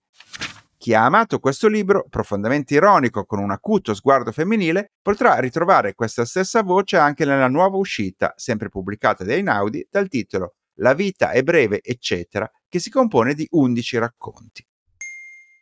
Chi 0.76 0.94
ha 0.94 1.04
amato 1.04 1.40
questo 1.40 1.66
libro, 1.66 2.06
profondamente 2.08 2.74
ironico, 2.74 3.24
con 3.24 3.40
un 3.40 3.50
acuto 3.50 3.92
sguardo 3.92 4.30
femminile, 4.30 4.92
potrà 5.02 5.40
ritrovare 5.40 5.94
questa 5.94 6.24
stessa 6.24 6.62
voce 6.62 6.96
anche 6.96 7.24
nella 7.24 7.48
nuova 7.48 7.76
uscita, 7.76 8.32
sempre 8.36 8.68
pubblicata 8.68 9.24
da 9.24 9.34
Inaudi, 9.34 9.88
dal 9.90 10.06
titolo 10.06 10.54
La 10.74 10.94
vita 10.94 11.32
è 11.32 11.42
breve, 11.42 11.80
eccetera, 11.82 12.48
che 12.68 12.78
si 12.78 12.88
compone 12.88 13.34
di 13.34 13.44
11 13.50 13.98
racconti. 13.98 14.64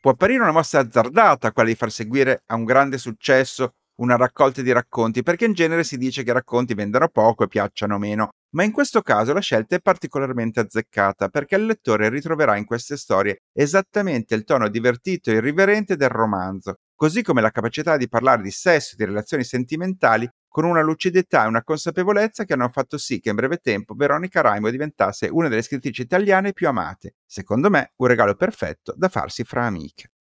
Può 0.02 0.10
apparire 0.10 0.42
una 0.42 0.52
mossa 0.52 0.80
azzardata 0.80 1.52
quella 1.52 1.70
di 1.70 1.74
far 1.74 1.90
seguire 1.90 2.42
a 2.46 2.54
un 2.54 2.64
grande 2.64 2.98
successo 2.98 3.76
una 3.96 4.16
raccolta 4.16 4.62
di 4.62 4.72
racconti, 4.72 5.22
perché 5.22 5.44
in 5.44 5.52
genere 5.52 5.84
si 5.84 5.96
dice 5.96 6.22
che 6.22 6.30
i 6.30 6.34
racconti 6.34 6.74
vendano 6.74 7.08
poco 7.08 7.44
e 7.44 7.48
piacciono 7.48 7.98
meno, 7.98 8.30
ma 8.54 8.62
in 8.62 8.72
questo 8.72 9.02
caso 9.02 9.32
la 9.32 9.40
scelta 9.40 9.76
è 9.76 9.80
particolarmente 9.80 10.60
azzeccata 10.60 11.28
perché 11.28 11.56
il 11.56 11.66
lettore 11.66 12.08
ritroverà 12.08 12.56
in 12.56 12.64
queste 12.64 12.96
storie 12.96 13.42
esattamente 13.52 14.34
il 14.34 14.44
tono 14.44 14.68
divertito 14.68 15.30
e 15.30 15.34
irriverente 15.34 15.96
del 15.96 16.08
romanzo, 16.08 16.76
così 16.94 17.22
come 17.22 17.42
la 17.42 17.50
capacità 17.50 17.96
di 17.96 18.08
parlare 18.08 18.42
di 18.42 18.50
sesso 18.50 18.92
e 18.92 18.96
di 18.96 19.04
relazioni 19.04 19.44
sentimentali 19.44 20.28
con 20.48 20.64
una 20.64 20.80
lucidità 20.80 21.44
e 21.44 21.48
una 21.48 21.62
consapevolezza 21.62 22.44
che 22.44 22.54
hanno 22.54 22.70
fatto 22.70 22.96
sì 22.96 23.20
che 23.20 23.28
in 23.28 23.36
breve 23.36 23.58
tempo 23.58 23.94
Veronica 23.94 24.40
Raimo 24.40 24.70
diventasse 24.70 25.28
una 25.30 25.48
delle 25.48 25.60
scrittrici 25.60 26.00
italiane 26.00 26.54
più 26.54 26.66
amate. 26.66 27.16
Secondo 27.26 27.68
me, 27.68 27.92
un 27.96 28.06
regalo 28.06 28.34
perfetto 28.34 28.94
da 28.96 29.10
farsi 29.10 29.44
fra 29.44 29.66
amiche. 29.66 30.12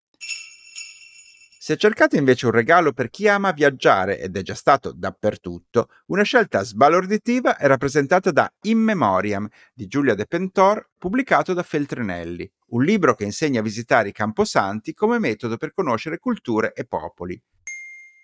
Se 1.64 1.78
cercate 1.78 2.18
invece 2.18 2.44
un 2.44 2.52
regalo 2.52 2.92
per 2.92 3.08
chi 3.08 3.26
ama 3.26 3.50
viaggiare 3.52 4.20
ed 4.20 4.36
è 4.36 4.42
già 4.42 4.52
stato 4.52 4.92
dappertutto, 4.92 5.88
una 6.08 6.22
scelta 6.22 6.62
sbalorditiva 6.62 7.56
è 7.56 7.66
rappresentata 7.66 8.30
da 8.32 8.52
In 8.66 8.80
Memoriam 8.80 9.48
di 9.72 9.86
Giulia 9.86 10.14
De 10.14 10.26
Pentor, 10.26 10.90
pubblicato 10.98 11.54
da 11.54 11.62
Feltrinelli, 11.62 12.46
un 12.72 12.84
libro 12.84 13.14
che 13.14 13.24
insegna 13.24 13.60
a 13.60 13.62
visitare 13.62 14.10
i 14.10 14.12
camposanti 14.12 14.92
come 14.92 15.18
metodo 15.18 15.56
per 15.56 15.72
conoscere 15.72 16.18
culture 16.18 16.74
e 16.74 16.84
popoli. 16.84 17.42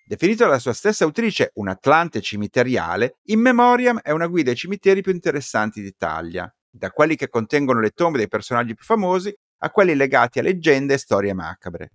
Definito 0.04 0.44
dalla 0.44 0.58
sua 0.58 0.74
stessa 0.74 1.04
autrice 1.04 1.52
un 1.54 1.68
Atlante 1.68 2.20
cimiteriale, 2.20 3.20
In 3.28 3.40
Memoriam 3.40 4.00
è 4.02 4.10
una 4.10 4.26
guida 4.26 4.50
ai 4.50 4.56
cimiteri 4.56 5.00
più 5.00 5.12
interessanti 5.12 5.80
d'Italia, 5.80 6.54
da 6.68 6.90
quelli 6.90 7.16
che 7.16 7.30
contengono 7.30 7.80
le 7.80 7.92
tombe 7.92 8.18
dei 8.18 8.28
personaggi 8.28 8.74
più 8.74 8.84
famosi 8.84 9.34
a 9.62 9.70
quelli 9.70 9.94
legati 9.94 10.40
a 10.40 10.42
leggende 10.42 10.92
e 10.92 10.98
storie 10.98 11.32
macabre. 11.32 11.92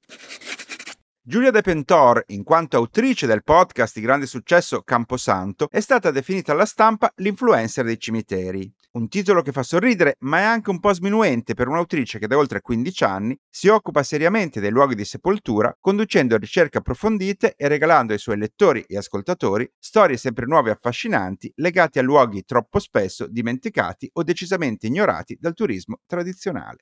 Giulia 1.28 1.50
De 1.50 1.62
Pentor, 1.62 2.24
in 2.28 2.44
quanto 2.44 2.78
autrice 2.78 3.26
del 3.26 3.44
podcast 3.44 3.96
di 3.96 4.02
grande 4.02 4.28
successo 4.28 4.84
Camposanto, 4.84 5.70
è 5.72 5.80
stata 5.80 6.12
definita 6.12 6.52
alla 6.52 6.68
stampa 6.68 7.12
l'influencer 7.16 7.84
dei 7.84 7.98
cimiteri. 7.98 8.72
Un 8.92 9.08
titolo 9.10 9.42
che 9.42 9.52
fa 9.52 9.64
sorridere, 9.64 10.18
ma 10.20 10.38
è 10.38 10.44
anche 10.44 10.70
un 10.70 10.80
po' 10.80 10.94
sminuente 10.94 11.56
per 11.56 11.68
un'autrice 11.68 12.20
che 12.20 12.28
da 12.28 12.38
oltre 12.38 12.62
15 12.62 13.04
anni 13.06 13.36
si 13.50 13.70
occupa 13.70 14.04
seriamente 14.04 14.60
dei 14.60 14.70
luoghi 14.70 14.94
di 14.94 15.04
sepoltura, 15.04 15.76
conducendo 15.82 16.38
ricerche 16.38 16.78
approfondite 16.78 17.56
e 17.58 17.68
regalando 17.68 18.14
ai 18.14 18.20
suoi 18.20 18.38
lettori 18.38 18.86
e 18.88 18.96
ascoltatori 18.96 19.68
storie 19.80 20.18
sempre 20.18 20.46
nuove 20.46 20.70
e 20.70 20.74
affascinanti 20.74 21.52
legate 21.56 21.98
a 21.98 22.04
luoghi 22.04 22.46
troppo 22.46 22.78
spesso 22.78 23.26
dimenticati 23.26 24.08
o 24.14 24.22
decisamente 24.22 24.86
ignorati 24.86 25.36
dal 25.42 25.56
turismo 25.56 26.02
tradizionale. 26.06 26.82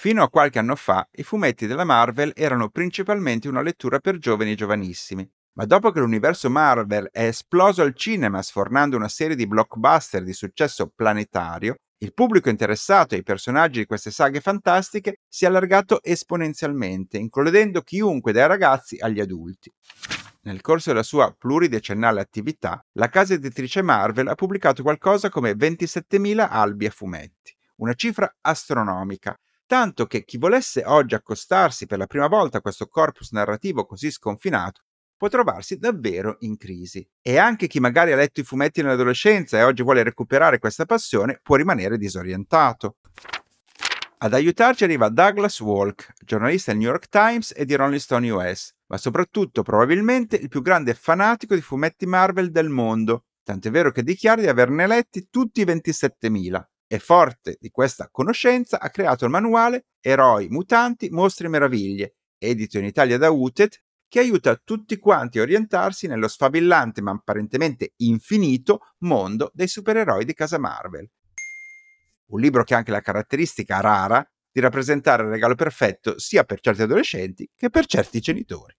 Fino 0.00 0.22
a 0.22 0.30
qualche 0.30 0.58
anno 0.58 0.76
fa 0.76 1.06
i 1.16 1.22
fumetti 1.22 1.66
della 1.66 1.84
Marvel 1.84 2.32
erano 2.34 2.70
principalmente 2.70 3.48
una 3.48 3.60
lettura 3.60 3.98
per 3.98 4.16
giovani 4.16 4.52
e 4.52 4.54
giovanissimi, 4.54 5.30
ma 5.58 5.66
dopo 5.66 5.90
che 5.90 6.00
l'universo 6.00 6.48
Marvel 6.48 7.10
è 7.12 7.24
esploso 7.24 7.82
al 7.82 7.94
cinema 7.94 8.40
sfornando 8.40 8.96
una 8.96 9.10
serie 9.10 9.36
di 9.36 9.46
blockbuster 9.46 10.22
di 10.22 10.32
successo 10.32 10.90
planetario, 10.96 11.74
il 11.98 12.14
pubblico 12.14 12.48
interessato 12.48 13.14
ai 13.14 13.22
personaggi 13.22 13.80
di 13.80 13.84
queste 13.84 14.10
saghe 14.10 14.40
fantastiche 14.40 15.18
si 15.28 15.44
è 15.44 15.48
allargato 15.48 16.02
esponenzialmente, 16.02 17.18
includendo 17.18 17.82
chiunque 17.82 18.32
dai 18.32 18.46
ragazzi 18.46 18.96
agli 18.98 19.20
adulti. 19.20 19.70
Nel 20.44 20.62
corso 20.62 20.88
della 20.88 21.02
sua 21.02 21.30
pluridecennale 21.38 22.22
attività, 22.22 22.82
la 22.92 23.10
casa 23.10 23.34
editrice 23.34 23.82
Marvel 23.82 24.28
ha 24.28 24.34
pubblicato 24.34 24.82
qualcosa 24.82 25.28
come 25.28 25.52
27.000 25.52 26.48
albi 26.48 26.86
a 26.86 26.90
fumetti, 26.90 27.54
una 27.76 27.92
cifra 27.92 28.34
astronomica, 28.40 29.38
tanto 29.70 30.06
che 30.06 30.24
chi 30.24 30.36
volesse 30.36 30.82
oggi 30.84 31.14
accostarsi 31.14 31.86
per 31.86 31.98
la 31.98 32.08
prima 32.08 32.26
volta 32.26 32.58
a 32.58 32.60
questo 32.60 32.88
corpus 32.88 33.30
narrativo 33.30 33.86
così 33.86 34.10
sconfinato 34.10 34.80
può 35.16 35.28
trovarsi 35.28 35.78
davvero 35.78 36.38
in 36.40 36.56
crisi. 36.56 37.08
E 37.22 37.38
anche 37.38 37.68
chi 37.68 37.78
magari 37.78 38.10
ha 38.10 38.16
letto 38.16 38.40
i 38.40 38.42
fumetti 38.42 38.82
nell'adolescenza 38.82 39.58
e 39.58 39.62
oggi 39.62 39.84
vuole 39.84 40.02
recuperare 40.02 40.58
questa 40.58 40.86
passione 40.86 41.38
può 41.40 41.54
rimanere 41.54 41.98
disorientato. 41.98 42.96
Ad 44.18 44.34
aiutarci 44.34 44.82
arriva 44.82 45.08
Douglas 45.08 45.60
Walk, 45.60 46.14
giornalista 46.18 46.72
del 46.72 46.80
New 46.80 46.90
York 46.90 47.08
Times 47.08 47.52
e 47.54 47.64
di 47.64 47.76
Rolling 47.76 48.00
Stone 48.00 48.28
US, 48.28 48.74
ma 48.86 48.96
soprattutto 48.96 49.62
probabilmente 49.62 50.34
il 50.34 50.48
più 50.48 50.62
grande 50.62 50.94
fanatico 50.94 51.54
di 51.54 51.60
fumetti 51.60 52.06
Marvel 52.06 52.50
del 52.50 52.70
mondo, 52.70 53.26
tant'è 53.44 53.70
vero 53.70 53.92
che 53.92 54.02
dichiara 54.02 54.40
di 54.40 54.48
averne 54.48 54.88
letti 54.88 55.28
tutti 55.30 55.60
i 55.60 55.64
27.000 55.64 56.60
e 56.92 56.98
forte 56.98 57.56
di 57.60 57.70
questa 57.70 58.08
conoscenza 58.10 58.80
ha 58.80 58.90
creato 58.90 59.24
il 59.24 59.30
manuale 59.30 59.84
Eroi, 60.00 60.48
Mutanti, 60.48 61.08
Mostri 61.10 61.46
e 61.46 61.48
Meraviglie, 61.48 62.16
edito 62.36 62.78
in 62.78 62.84
Italia 62.84 63.16
da 63.16 63.30
UTED, 63.30 63.70
che 64.08 64.18
aiuta 64.18 64.56
tutti 64.56 64.98
quanti 64.98 65.38
a 65.38 65.42
orientarsi 65.42 66.08
nello 66.08 66.26
sfavillante 66.26 67.00
ma 67.00 67.12
apparentemente 67.12 67.92
infinito 67.98 68.80
mondo 68.98 69.52
dei 69.54 69.68
supereroi 69.68 70.24
di 70.24 70.34
casa 70.34 70.58
Marvel. 70.58 71.08
Un 72.30 72.40
libro 72.40 72.64
che 72.64 72.74
ha 72.74 72.78
anche 72.78 72.90
la 72.90 73.00
caratteristica 73.00 73.78
rara 73.78 74.28
di 74.50 74.58
rappresentare 74.58 75.22
il 75.22 75.28
regalo 75.28 75.54
perfetto 75.54 76.18
sia 76.18 76.42
per 76.42 76.58
certi 76.58 76.82
adolescenti 76.82 77.48
che 77.54 77.70
per 77.70 77.86
certi 77.86 78.18
genitori. 78.18 78.74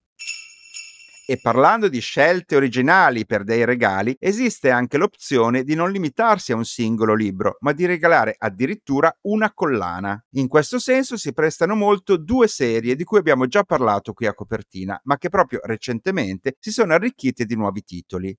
E 1.31 1.39
parlando 1.41 1.87
di 1.87 2.01
scelte 2.01 2.57
originali 2.57 3.25
per 3.25 3.45
dei 3.45 3.63
regali, 3.63 4.13
esiste 4.19 4.69
anche 4.69 4.97
l'opzione 4.97 5.63
di 5.63 5.75
non 5.75 5.89
limitarsi 5.89 6.51
a 6.51 6.57
un 6.57 6.65
singolo 6.65 7.13
libro, 7.13 7.55
ma 7.61 7.71
di 7.71 7.85
regalare 7.85 8.35
addirittura 8.37 9.17
una 9.21 9.53
collana. 9.53 10.21
In 10.31 10.49
questo 10.49 10.77
senso 10.77 11.15
si 11.15 11.31
prestano 11.31 11.73
molto 11.73 12.17
due 12.17 12.49
serie 12.49 12.97
di 12.97 13.05
cui 13.05 13.17
abbiamo 13.17 13.47
già 13.47 13.63
parlato 13.63 14.11
qui 14.11 14.25
a 14.25 14.33
copertina, 14.33 14.99
ma 15.05 15.17
che 15.17 15.29
proprio 15.29 15.61
recentemente 15.63 16.57
si 16.59 16.69
sono 16.69 16.91
arricchite 16.91 17.45
di 17.45 17.55
nuovi 17.55 17.81
titoli. 17.83 18.37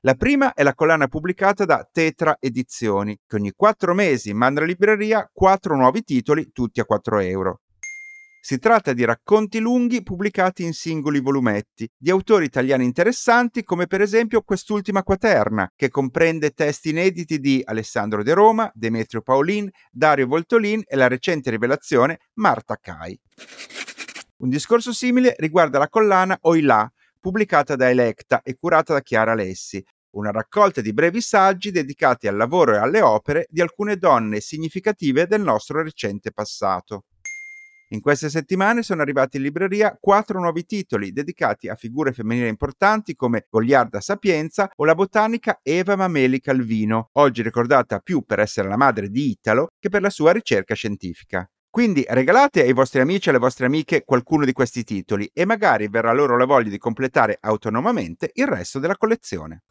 La 0.00 0.14
prima 0.14 0.52
è 0.52 0.62
la 0.62 0.74
collana 0.74 1.08
pubblicata 1.08 1.64
da 1.64 1.88
Tetra 1.90 2.36
Edizioni, 2.38 3.18
che 3.26 3.36
ogni 3.36 3.52
quattro 3.56 3.94
mesi 3.94 4.34
manda 4.34 4.60
in 4.60 4.66
libreria 4.66 5.30
quattro 5.32 5.76
nuovi 5.76 6.02
titoli, 6.02 6.52
tutti 6.52 6.78
a 6.78 6.84
4 6.84 7.20
euro. 7.20 7.60
Si 8.44 8.58
tratta 8.58 8.92
di 8.92 9.04
racconti 9.04 9.60
lunghi 9.60 10.02
pubblicati 10.02 10.64
in 10.64 10.72
singoli 10.72 11.20
volumetti, 11.20 11.88
di 11.96 12.10
autori 12.10 12.46
italiani 12.46 12.82
interessanti 12.82 13.62
come 13.62 13.86
per 13.86 14.00
esempio 14.00 14.42
quest'ultima 14.42 15.04
quaterna, 15.04 15.70
che 15.76 15.90
comprende 15.90 16.50
testi 16.50 16.90
inediti 16.90 17.38
di 17.38 17.62
Alessandro 17.64 18.24
De 18.24 18.34
Roma, 18.34 18.68
Demetrio 18.74 19.20
Paolin, 19.20 19.70
Dario 19.92 20.26
Voltolin 20.26 20.82
e 20.84 20.96
la 20.96 21.06
recente 21.06 21.50
rivelazione 21.50 22.18
Marta 22.40 22.76
Cai. 22.80 23.16
Un 24.38 24.48
discorso 24.48 24.92
simile 24.92 25.36
riguarda 25.38 25.78
la 25.78 25.88
collana 25.88 26.36
Oilà, 26.40 26.92
pubblicata 27.20 27.76
da 27.76 27.90
Electa 27.90 28.42
e 28.42 28.56
curata 28.58 28.92
da 28.92 29.02
Chiara 29.02 29.30
Alessi, 29.30 29.80
una 30.16 30.32
raccolta 30.32 30.80
di 30.80 30.92
brevi 30.92 31.20
saggi 31.20 31.70
dedicati 31.70 32.26
al 32.26 32.34
lavoro 32.34 32.74
e 32.74 32.78
alle 32.78 33.02
opere 33.02 33.46
di 33.48 33.60
alcune 33.60 33.98
donne 33.98 34.40
significative 34.40 35.28
del 35.28 35.42
nostro 35.42 35.80
recente 35.80 36.32
passato. 36.32 37.04
In 37.92 38.00
queste 38.00 38.30
settimane 38.30 38.82
sono 38.82 39.02
arrivati 39.02 39.36
in 39.36 39.42
libreria 39.42 39.94
quattro 40.00 40.40
nuovi 40.40 40.64
titoli 40.64 41.12
dedicati 41.12 41.68
a 41.68 41.74
figure 41.74 42.14
femminili 42.14 42.48
importanti 42.48 43.14
come 43.14 43.46
Goliarda 43.50 44.00
Sapienza 44.00 44.70
o 44.76 44.86
la 44.86 44.94
botanica 44.94 45.60
Eva 45.62 45.94
Mameli 45.94 46.40
Calvino, 46.40 47.10
oggi 47.12 47.42
ricordata 47.42 47.98
più 47.98 48.22
per 48.22 48.40
essere 48.40 48.66
la 48.66 48.78
madre 48.78 49.10
di 49.10 49.28
Italo 49.28 49.72
che 49.78 49.90
per 49.90 50.00
la 50.00 50.08
sua 50.08 50.32
ricerca 50.32 50.74
scientifica. 50.74 51.46
Quindi 51.68 52.02
regalate 52.08 52.62
ai 52.62 52.72
vostri 52.72 53.02
amici 53.02 53.28
e 53.28 53.32
alle 53.32 53.40
vostre 53.40 53.66
amiche 53.66 54.04
qualcuno 54.06 54.46
di 54.46 54.52
questi 54.52 54.84
titoli 54.84 55.30
e 55.30 55.44
magari 55.44 55.88
verrà 55.88 56.12
loro 56.12 56.38
la 56.38 56.46
voglia 56.46 56.70
di 56.70 56.78
completare 56.78 57.36
autonomamente 57.40 58.30
il 58.32 58.46
resto 58.46 58.78
della 58.78 58.96
collezione. 58.96 59.64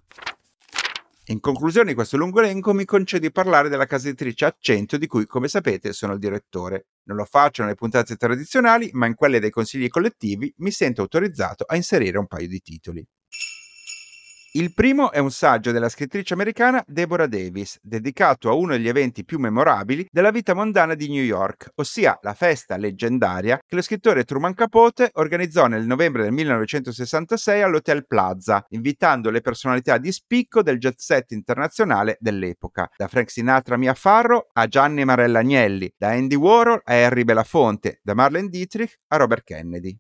In 1.25 1.39
conclusione 1.39 1.89
di 1.89 1.93
questo 1.93 2.17
lungo 2.17 2.39
elenco 2.39 2.73
mi 2.73 2.84
concedo 2.84 3.25
di 3.25 3.31
parlare 3.31 3.69
della 3.69 3.86
casa 3.86 4.07
editrice 4.07 4.45
Accento 4.45 4.97
di 4.97 5.05
cui, 5.05 5.27
come 5.27 5.47
sapete, 5.47 5.93
sono 5.93 6.13
il 6.13 6.19
direttore. 6.19 6.88
Non 7.03 7.17
lo 7.17 7.25
faccio 7.25 7.62
nelle 7.62 7.75
puntate 7.75 8.15
tradizionali, 8.15 8.89
ma 8.93 9.05
in 9.05 9.13
quelle 9.15 9.39
dei 9.39 9.51
consigli 9.51 9.88
collettivi 9.88 10.51
mi 10.57 10.71
sento 10.71 11.01
autorizzato 11.01 11.63
a 11.65 11.75
inserire 11.75 12.17
un 12.17 12.27
paio 12.27 12.47
di 12.47 12.60
titoli. 12.60 13.07
Il 14.53 14.73
primo 14.73 15.13
è 15.13 15.17
un 15.17 15.31
saggio 15.31 15.71
della 15.71 15.87
scrittrice 15.87 16.33
americana 16.33 16.83
Deborah 16.85 17.25
Davis, 17.25 17.79
dedicato 17.81 18.49
a 18.49 18.53
uno 18.53 18.73
degli 18.73 18.89
eventi 18.89 19.23
più 19.23 19.39
memorabili 19.39 20.05
della 20.11 20.29
vita 20.29 20.53
mondana 20.53 20.93
di 20.93 21.07
New 21.07 21.23
York, 21.23 21.71
ossia 21.75 22.19
la 22.21 22.33
festa 22.33 22.75
leggendaria 22.75 23.61
che 23.65 23.75
lo 23.75 23.81
scrittore 23.81 24.25
Truman 24.25 24.53
Capote 24.53 25.11
organizzò 25.13 25.67
nel 25.67 25.85
novembre 25.85 26.23
del 26.23 26.33
1966 26.33 27.61
all'Hotel 27.61 28.05
Plaza, 28.05 28.65
invitando 28.71 29.29
le 29.29 29.39
personalità 29.39 29.97
di 29.97 30.11
spicco 30.11 30.61
del 30.61 30.79
jet 30.79 30.99
set 30.99 31.31
internazionale 31.31 32.17
dell'epoca, 32.19 32.89
da 32.97 33.07
Frank 33.07 33.31
Sinatra 33.31 33.75
a 33.75 33.77
Mia 33.77 33.93
Farrow 33.93 34.47
a 34.51 34.67
Gianni 34.67 35.05
Marella 35.05 35.39
Agnelli, 35.39 35.93
da 35.97 36.09
Andy 36.09 36.35
Warhol 36.35 36.81
a 36.83 36.91
Harry 36.91 37.23
Belafonte, 37.23 38.01
da 38.03 38.13
Marlene 38.13 38.49
Dietrich 38.49 38.99
a 39.07 39.15
Robert 39.15 39.45
Kennedy. 39.45 39.97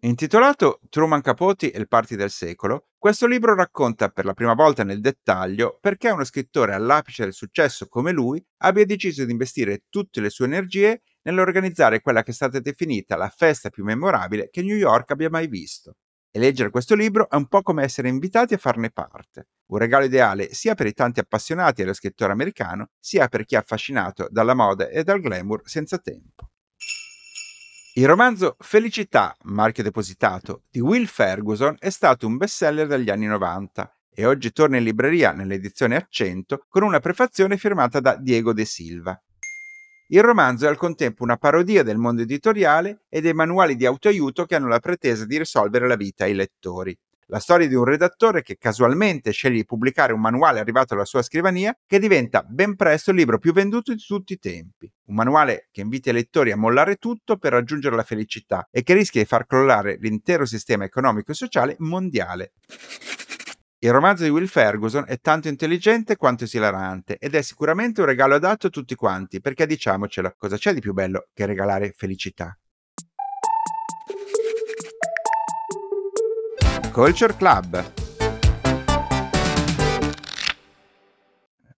Intitolato 0.00 0.80
Truman 0.90 1.22
Capote 1.22 1.72
e 1.72 1.78
il 1.78 1.88
party 1.88 2.16
del 2.16 2.30
secolo, 2.30 2.88
questo 3.06 3.28
libro 3.28 3.54
racconta 3.54 4.08
per 4.08 4.24
la 4.24 4.34
prima 4.34 4.54
volta 4.54 4.82
nel 4.82 5.00
dettaglio 5.00 5.78
perché 5.80 6.10
uno 6.10 6.24
scrittore 6.24 6.74
all'apice 6.74 7.22
del 7.22 7.34
successo 7.34 7.86
come 7.86 8.10
lui 8.10 8.44
abbia 8.64 8.84
deciso 8.84 9.24
di 9.24 9.30
investire 9.30 9.84
tutte 9.88 10.20
le 10.20 10.28
sue 10.28 10.46
energie 10.46 11.02
nell'organizzare 11.22 12.00
quella 12.00 12.24
che 12.24 12.32
è 12.32 12.34
stata 12.34 12.58
definita 12.58 13.14
la 13.14 13.28
festa 13.28 13.70
più 13.70 13.84
memorabile 13.84 14.48
che 14.50 14.60
New 14.60 14.74
York 14.74 15.12
abbia 15.12 15.30
mai 15.30 15.46
visto. 15.46 15.98
E 16.32 16.40
leggere 16.40 16.70
questo 16.70 16.96
libro 16.96 17.30
è 17.30 17.36
un 17.36 17.46
po' 17.46 17.62
come 17.62 17.84
essere 17.84 18.08
invitati 18.08 18.54
a 18.54 18.58
farne 18.58 18.90
parte. 18.90 19.50
Un 19.66 19.78
regalo 19.78 20.04
ideale 20.04 20.52
sia 20.52 20.74
per 20.74 20.88
i 20.88 20.92
tanti 20.92 21.20
appassionati 21.20 21.82
dello 21.82 21.94
scrittore 21.94 22.32
americano, 22.32 22.88
sia 22.98 23.28
per 23.28 23.44
chi 23.44 23.54
è 23.54 23.58
affascinato 23.58 24.26
dalla 24.32 24.54
moda 24.54 24.88
e 24.88 25.04
dal 25.04 25.20
glamour 25.20 25.62
senza 25.64 25.98
tempo. 25.98 26.48
Il 27.98 28.06
romanzo 28.06 28.56
Felicità, 28.58 29.34
marchio 29.44 29.82
depositato, 29.82 30.64
di 30.70 30.80
Will 30.80 31.06
Ferguson 31.06 31.76
è 31.78 31.88
stato 31.88 32.26
un 32.26 32.36
bestseller 32.36 32.86
dagli 32.86 33.08
anni 33.08 33.24
90 33.24 33.90
e 34.14 34.26
oggi 34.26 34.52
torna 34.52 34.76
in 34.76 34.84
libreria 34.84 35.32
nell'edizione 35.32 35.96
Accento 35.96 36.66
con 36.68 36.82
una 36.82 37.00
prefazione 37.00 37.56
firmata 37.56 38.00
da 38.00 38.16
Diego 38.16 38.52
De 38.52 38.66
Silva. 38.66 39.18
Il 40.08 40.22
romanzo 40.22 40.66
è 40.66 40.68
al 40.68 40.76
contempo 40.76 41.22
una 41.22 41.38
parodia 41.38 41.82
del 41.82 41.96
mondo 41.96 42.20
editoriale 42.20 43.06
e 43.08 43.22
dei 43.22 43.32
manuali 43.32 43.76
di 43.76 43.86
autoaiuto 43.86 44.44
che 44.44 44.56
hanno 44.56 44.68
la 44.68 44.78
pretesa 44.78 45.24
di 45.24 45.38
risolvere 45.38 45.88
la 45.88 45.96
vita 45.96 46.24
ai 46.24 46.34
lettori. 46.34 46.94
La 47.28 47.40
storia 47.40 47.66
di 47.66 47.74
un 47.74 47.82
redattore 47.82 48.42
che 48.42 48.56
casualmente 48.56 49.32
sceglie 49.32 49.56
di 49.56 49.64
pubblicare 49.64 50.12
un 50.12 50.20
manuale 50.20 50.60
arrivato 50.60 50.94
alla 50.94 51.04
sua 51.04 51.22
scrivania 51.22 51.76
che 51.84 51.98
diventa 51.98 52.44
ben 52.44 52.76
presto 52.76 53.10
il 53.10 53.16
libro 53.16 53.40
più 53.40 53.52
venduto 53.52 53.92
di 53.92 54.00
tutti 54.00 54.34
i 54.34 54.38
tempi. 54.38 54.88
Un 55.06 55.16
manuale 55.16 55.66
che 55.72 55.80
invita 55.80 56.10
i 56.10 56.12
lettori 56.12 56.52
a 56.52 56.56
mollare 56.56 56.96
tutto 56.96 57.36
per 57.36 57.50
raggiungere 57.50 57.96
la 57.96 58.04
felicità 58.04 58.68
e 58.70 58.84
che 58.84 58.94
rischia 58.94 59.22
di 59.22 59.26
far 59.26 59.44
crollare 59.44 59.96
l'intero 60.00 60.46
sistema 60.46 60.84
economico 60.84 61.32
e 61.32 61.34
sociale 61.34 61.74
mondiale. 61.80 62.52
Il 63.80 63.90
romanzo 63.90 64.22
di 64.22 64.30
Will 64.30 64.46
Ferguson 64.46 65.04
è 65.08 65.18
tanto 65.18 65.48
intelligente 65.48 66.16
quanto 66.16 66.44
esilarante 66.44 67.18
ed 67.18 67.34
è 67.34 67.42
sicuramente 67.42 68.02
un 68.02 68.06
regalo 68.06 68.36
adatto 68.36 68.68
a 68.68 68.70
tutti 68.70 68.94
quanti, 68.94 69.40
perché 69.40 69.66
diciamocelo, 69.66 70.34
cosa 70.38 70.56
c'è 70.56 70.72
di 70.72 70.80
più 70.80 70.92
bello 70.92 71.26
che 71.34 71.44
regalare 71.44 71.92
felicità? 71.96 72.56
Culture 76.96 77.36
Club. 77.36 77.92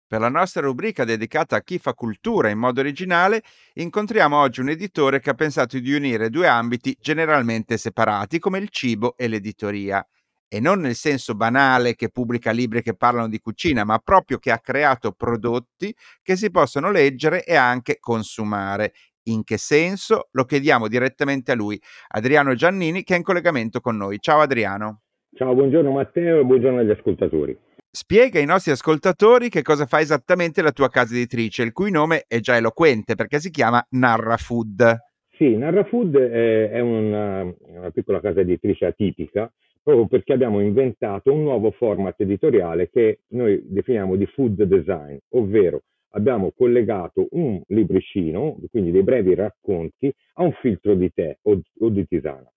Per 0.07 0.21
la 0.21 0.29
nostra 0.29 0.61
rubrica 0.61 1.05
dedicata 1.05 1.57
a 1.57 1.61
chi 1.61 1.81
fa 1.81 1.93
cultura 1.93 2.51
in 2.51 2.59
modo 2.59 2.79
originale, 2.79 3.43
incontriamo 3.75 4.37
oggi 4.37 4.61
un 4.61 4.69
editore 4.69 5.19
che 5.19 5.31
ha 5.31 5.35
pensato 5.35 5.77
di 5.81 5.93
unire 5.93 6.31
due 6.31 6.47
ambiti 6.47 6.97
generalmente 7.01 7.79
separati 7.79 8.39
come 8.39 8.59
il 8.59 8.69
cibo 8.69 9.17
e 9.17 9.27
l'editoria 9.27 10.07
e 10.47 10.61
non 10.61 10.79
nel 10.79 10.95
senso 10.95 11.35
banale 11.35 11.97
che 11.97 12.11
pubblica 12.11 12.53
libri 12.53 12.81
che 12.81 12.95
parlano 12.95 13.27
di 13.27 13.41
cucina, 13.41 13.83
ma 13.83 13.99
proprio 13.99 14.39
che 14.39 14.53
ha 14.53 14.61
creato 14.61 15.11
prodotti 15.11 15.93
che 16.23 16.37
si 16.37 16.49
possono 16.53 16.93
leggere 16.93 17.43
e 17.43 17.57
anche 17.57 17.97
consumare. 17.99 18.93
In 19.25 19.43
che 19.43 19.59
senso? 19.59 20.29
Lo 20.31 20.45
chiediamo 20.45 20.87
direttamente 20.87 21.53
a 21.53 21.55
lui, 21.57 21.81
Adriano 22.09 22.55
Giannini, 22.55 23.03
che 23.03 23.15
è 23.15 23.17
in 23.19 23.25
collegamento 23.25 23.81
con 23.81 23.97
noi. 23.97 24.19
Ciao 24.21 24.41
Adriano. 24.41 25.03
Ciao, 25.39 25.55
buongiorno 25.55 25.93
Matteo 25.93 26.41
e 26.41 26.45
buongiorno 26.45 26.81
agli 26.81 26.91
ascoltatori. 26.91 27.57
Spiega 27.93 28.41
ai 28.41 28.45
nostri 28.45 28.73
ascoltatori 28.73 29.49
che 29.49 29.63
cosa 29.63 29.87
fa 29.87 30.01
esattamente 30.01 30.63
la 30.63 30.73
tua 30.73 30.89
casa 30.89 31.15
editrice, 31.15 31.63
il 31.63 31.71
cui 31.71 31.93
nome 31.93 32.25
è 32.27 32.41
già 32.41 32.57
eloquente 32.57 33.15
perché 33.15 33.39
si 33.39 33.51
chiama 33.51 33.81
Narra 33.91 34.37
Food. 34.37 34.97
Sì, 35.37 35.57
Narra 35.57 35.85
Food 35.85 36.17
è 36.17 36.81
una, 36.81 37.43
una 37.43 37.91
piccola 37.93 38.19
casa 38.19 38.41
editrice 38.41 38.87
atipica 38.87 39.49
proprio 39.81 40.09
perché 40.09 40.33
abbiamo 40.33 40.59
inventato 40.59 41.33
un 41.33 41.45
nuovo 41.45 41.71
format 41.71 42.21
editoriale 42.21 42.91
che 42.91 43.21
noi 43.29 43.63
definiamo 43.65 44.17
di 44.17 44.27
food 44.27 44.61
design, 44.65 45.19
ovvero 45.35 45.83
abbiamo 46.15 46.51
collegato 46.51 47.29
un 47.31 47.63
libricino, 47.69 48.59
quindi 48.73 48.91
dei 48.91 49.05
brevi 49.05 49.37
racconti, 49.37 50.13
a 50.35 50.43
un 50.43 50.53
filtro 50.61 50.97
di 50.97 51.13
tè 51.13 51.39
o, 51.43 51.61
o 51.79 51.89
di 51.91 52.05
tisana. 52.09 52.51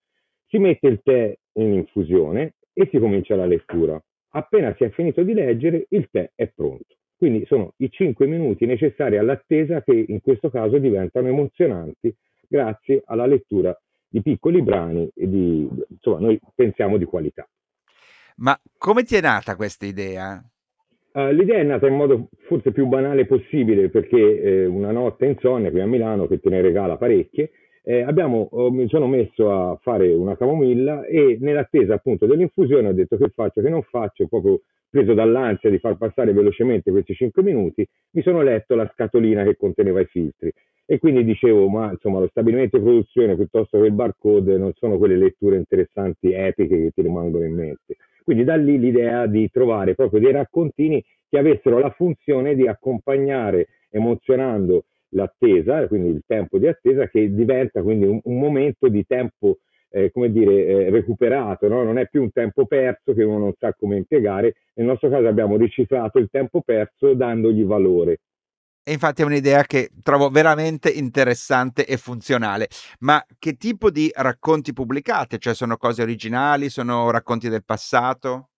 Si 0.48 0.58
mette 0.58 0.88
il 0.88 1.00
tè 1.04 1.38
in 1.54 1.74
infusione 1.74 2.56
e 2.74 2.88
si 2.92 3.00
comincia 3.00 3.36
la 3.36 3.46
lettura. 3.46 4.02
Appena 4.34 4.74
si 4.76 4.84
è 4.84 4.90
finito 4.92 5.24
di 5.24 5.34
leggere, 5.34 5.86
il 5.90 6.08
tè 6.10 6.32
è 6.36 6.48
pronto. 6.48 6.96
Quindi 7.18 7.46
sono 7.46 7.74
i 7.78 7.90
5 7.92 8.26
minuti 8.26 8.66
necessari 8.66 9.18
all'attesa 9.18 9.84
che 9.84 10.06
in 10.08 10.22
questo 10.22 10.50
caso 10.50 10.80
diventano 10.80 11.28
emozionanti 11.28 12.16
grazie 12.48 13.04
alla 13.06 13.26
lettura 13.26 13.78
di 14.08 14.22
piccoli 14.22 14.62
brani 14.62 15.10
e 15.14 15.30
di, 15.30 15.70
insomma, 15.90 16.20
noi 16.20 16.40
pensiamo 16.56 16.98
di 16.98 17.06
qualità. 17.06 17.48
Ma 18.38 18.60
come 18.78 19.04
ti 19.04 19.16
è 19.16 19.22
nata 19.22 19.56
questa 19.56 19.86
idea? 19.86 20.44
Uh, 21.14 21.28
l'idea 21.32 21.60
è 21.60 21.64
nata 21.64 21.88
in 21.88 21.96
modo 21.96 22.30
forse 22.48 22.72
più 22.72 22.88
banale 22.88 23.26
possibile 23.26 23.90
perché 23.90 24.42
eh, 24.42 24.66
una 24.66 24.92
notte 24.92 25.26
insonne 25.26 25.70
qui 25.70 25.82
a 25.82 25.86
Milano 25.86 26.26
che 26.26 26.40
te 26.40 26.50
ne 26.50 26.62
regala 26.62 26.98
parecchie 26.98 27.52
eh, 27.84 28.02
abbiamo, 28.02 28.48
oh, 28.52 28.72
mi 28.72 28.88
sono 28.88 29.08
messo 29.08 29.52
a 29.52 29.78
fare 29.82 30.12
una 30.14 30.38
camomilla 30.38 31.06
e 31.06 31.38
nell'attesa 31.40 31.96
appunto 31.96 32.26
dell'infusione 32.26 32.90
ho 32.90 32.94
detto 32.94 33.18
che 33.18 33.30
faccio, 33.30 33.62
che 33.62 33.70
non 33.70 33.82
faccio, 33.84 34.28
proprio 34.28 34.62
preso 34.90 35.14
dall'ansia 35.14 35.70
di 35.70 35.80
far 35.80 35.98
passare 35.98 36.34
velocemente 36.34 36.92
questi 36.92 37.14
5 37.14 37.42
minuti, 37.42 37.88
mi 38.12 38.22
sono 38.22 38.42
letto 38.42 38.76
la 38.76 38.90
scatolina 38.94 39.44
che 39.44 39.56
conteneva 39.56 40.02
i 40.02 40.06
filtri 40.06 40.52
e 40.86 41.00
quindi 41.00 41.24
dicevo, 41.24 41.70
ma 41.70 41.90
insomma 41.90 42.20
lo 42.20 42.28
stabilimento 42.28 42.78
di 42.78 42.84
produzione 42.84 43.36
piuttosto 43.36 43.80
che 43.80 43.86
il 43.86 43.94
barcode 43.94 44.58
non 44.58 44.74
sono 44.74 44.98
quelle 44.98 45.16
letture 45.16 45.56
interessanti, 45.56 46.34
epiche 46.34 46.76
che 46.76 46.92
ti 46.94 47.02
rimangono 47.02 47.46
in 47.46 47.54
mente. 47.54 47.96
Quindi 48.26 48.44
da 48.44 48.56
lì 48.56 48.78
l'idea 48.78 49.26
di 49.26 49.50
trovare 49.50 49.96
proprio 49.96 50.20
dei 50.20 50.34
raccontini 50.34 51.02
che 51.30 51.38
avessero 51.38 51.80
la 51.80 51.92
funzione 51.92 52.56
di 52.56 52.68
accompagnare 52.68 53.68
emozionando 53.90 54.84
l'attesa, 55.12 55.88
quindi 55.88 56.10
il 56.10 56.24
tempo 56.26 56.58
di 56.58 56.68
attesa 56.68 57.08
che 57.08 57.34
diventa 57.34 57.82
quindi 57.82 58.06
un, 58.06 58.20
un 58.24 58.40
momento 58.40 58.88
di 58.88 59.06
tempo 59.06 59.60
eh, 59.92 60.12
come 60.12 60.32
dire, 60.32 60.66
eh, 60.66 60.90
recuperato, 60.90 61.68
no? 61.68 61.84
non 61.84 61.98
è 61.98 62.08
più 62.08 62.22
un 62.22 62.32
tempo 62.32 62.66
perso 62.66 63.14
che 63.14 63.24
uno 63.24 63.38
non 63.38 63.54
sa 63.60 63.74
come 63.74 63.98
impiegare, 63.98 64.56
nel 64.76 64.88
nostro 64.88 65.10
caso 65.10 65.28
abbiamo 65.28 65.58
riciclato 65.58 66.18
il 66.18 66.30
tempo 66.32 66.62
perso 66.62 67.14
dandogli 67.14 67.64
valore. 67.64 68.20
E 68.84 68.94
infatti 68.94 69.22
è 69.22 69.26
un'idea 69.26 69.64
che 69.64 69.92
trovo 70.02 70.30
veramente 70.30 70.90
interessante 70.90 71.86
e 71.86 71.98
funzionale. 71.98 72.68
Ma 73.02 73.24
che 73.38 73.54
tipo 73.56 73.92
di 73.92 74.10
racconti 74.12 74.74
pubblicate? 74.74 75.38
Cioè 75.38 75.54
sono 75.54 75.78
cose 75.78 76.02
originali, 76.02 76.70
sono 76.70 77.12
racconti 77.12 77.48
del 77.48 77.64
passato? 77.64 78.51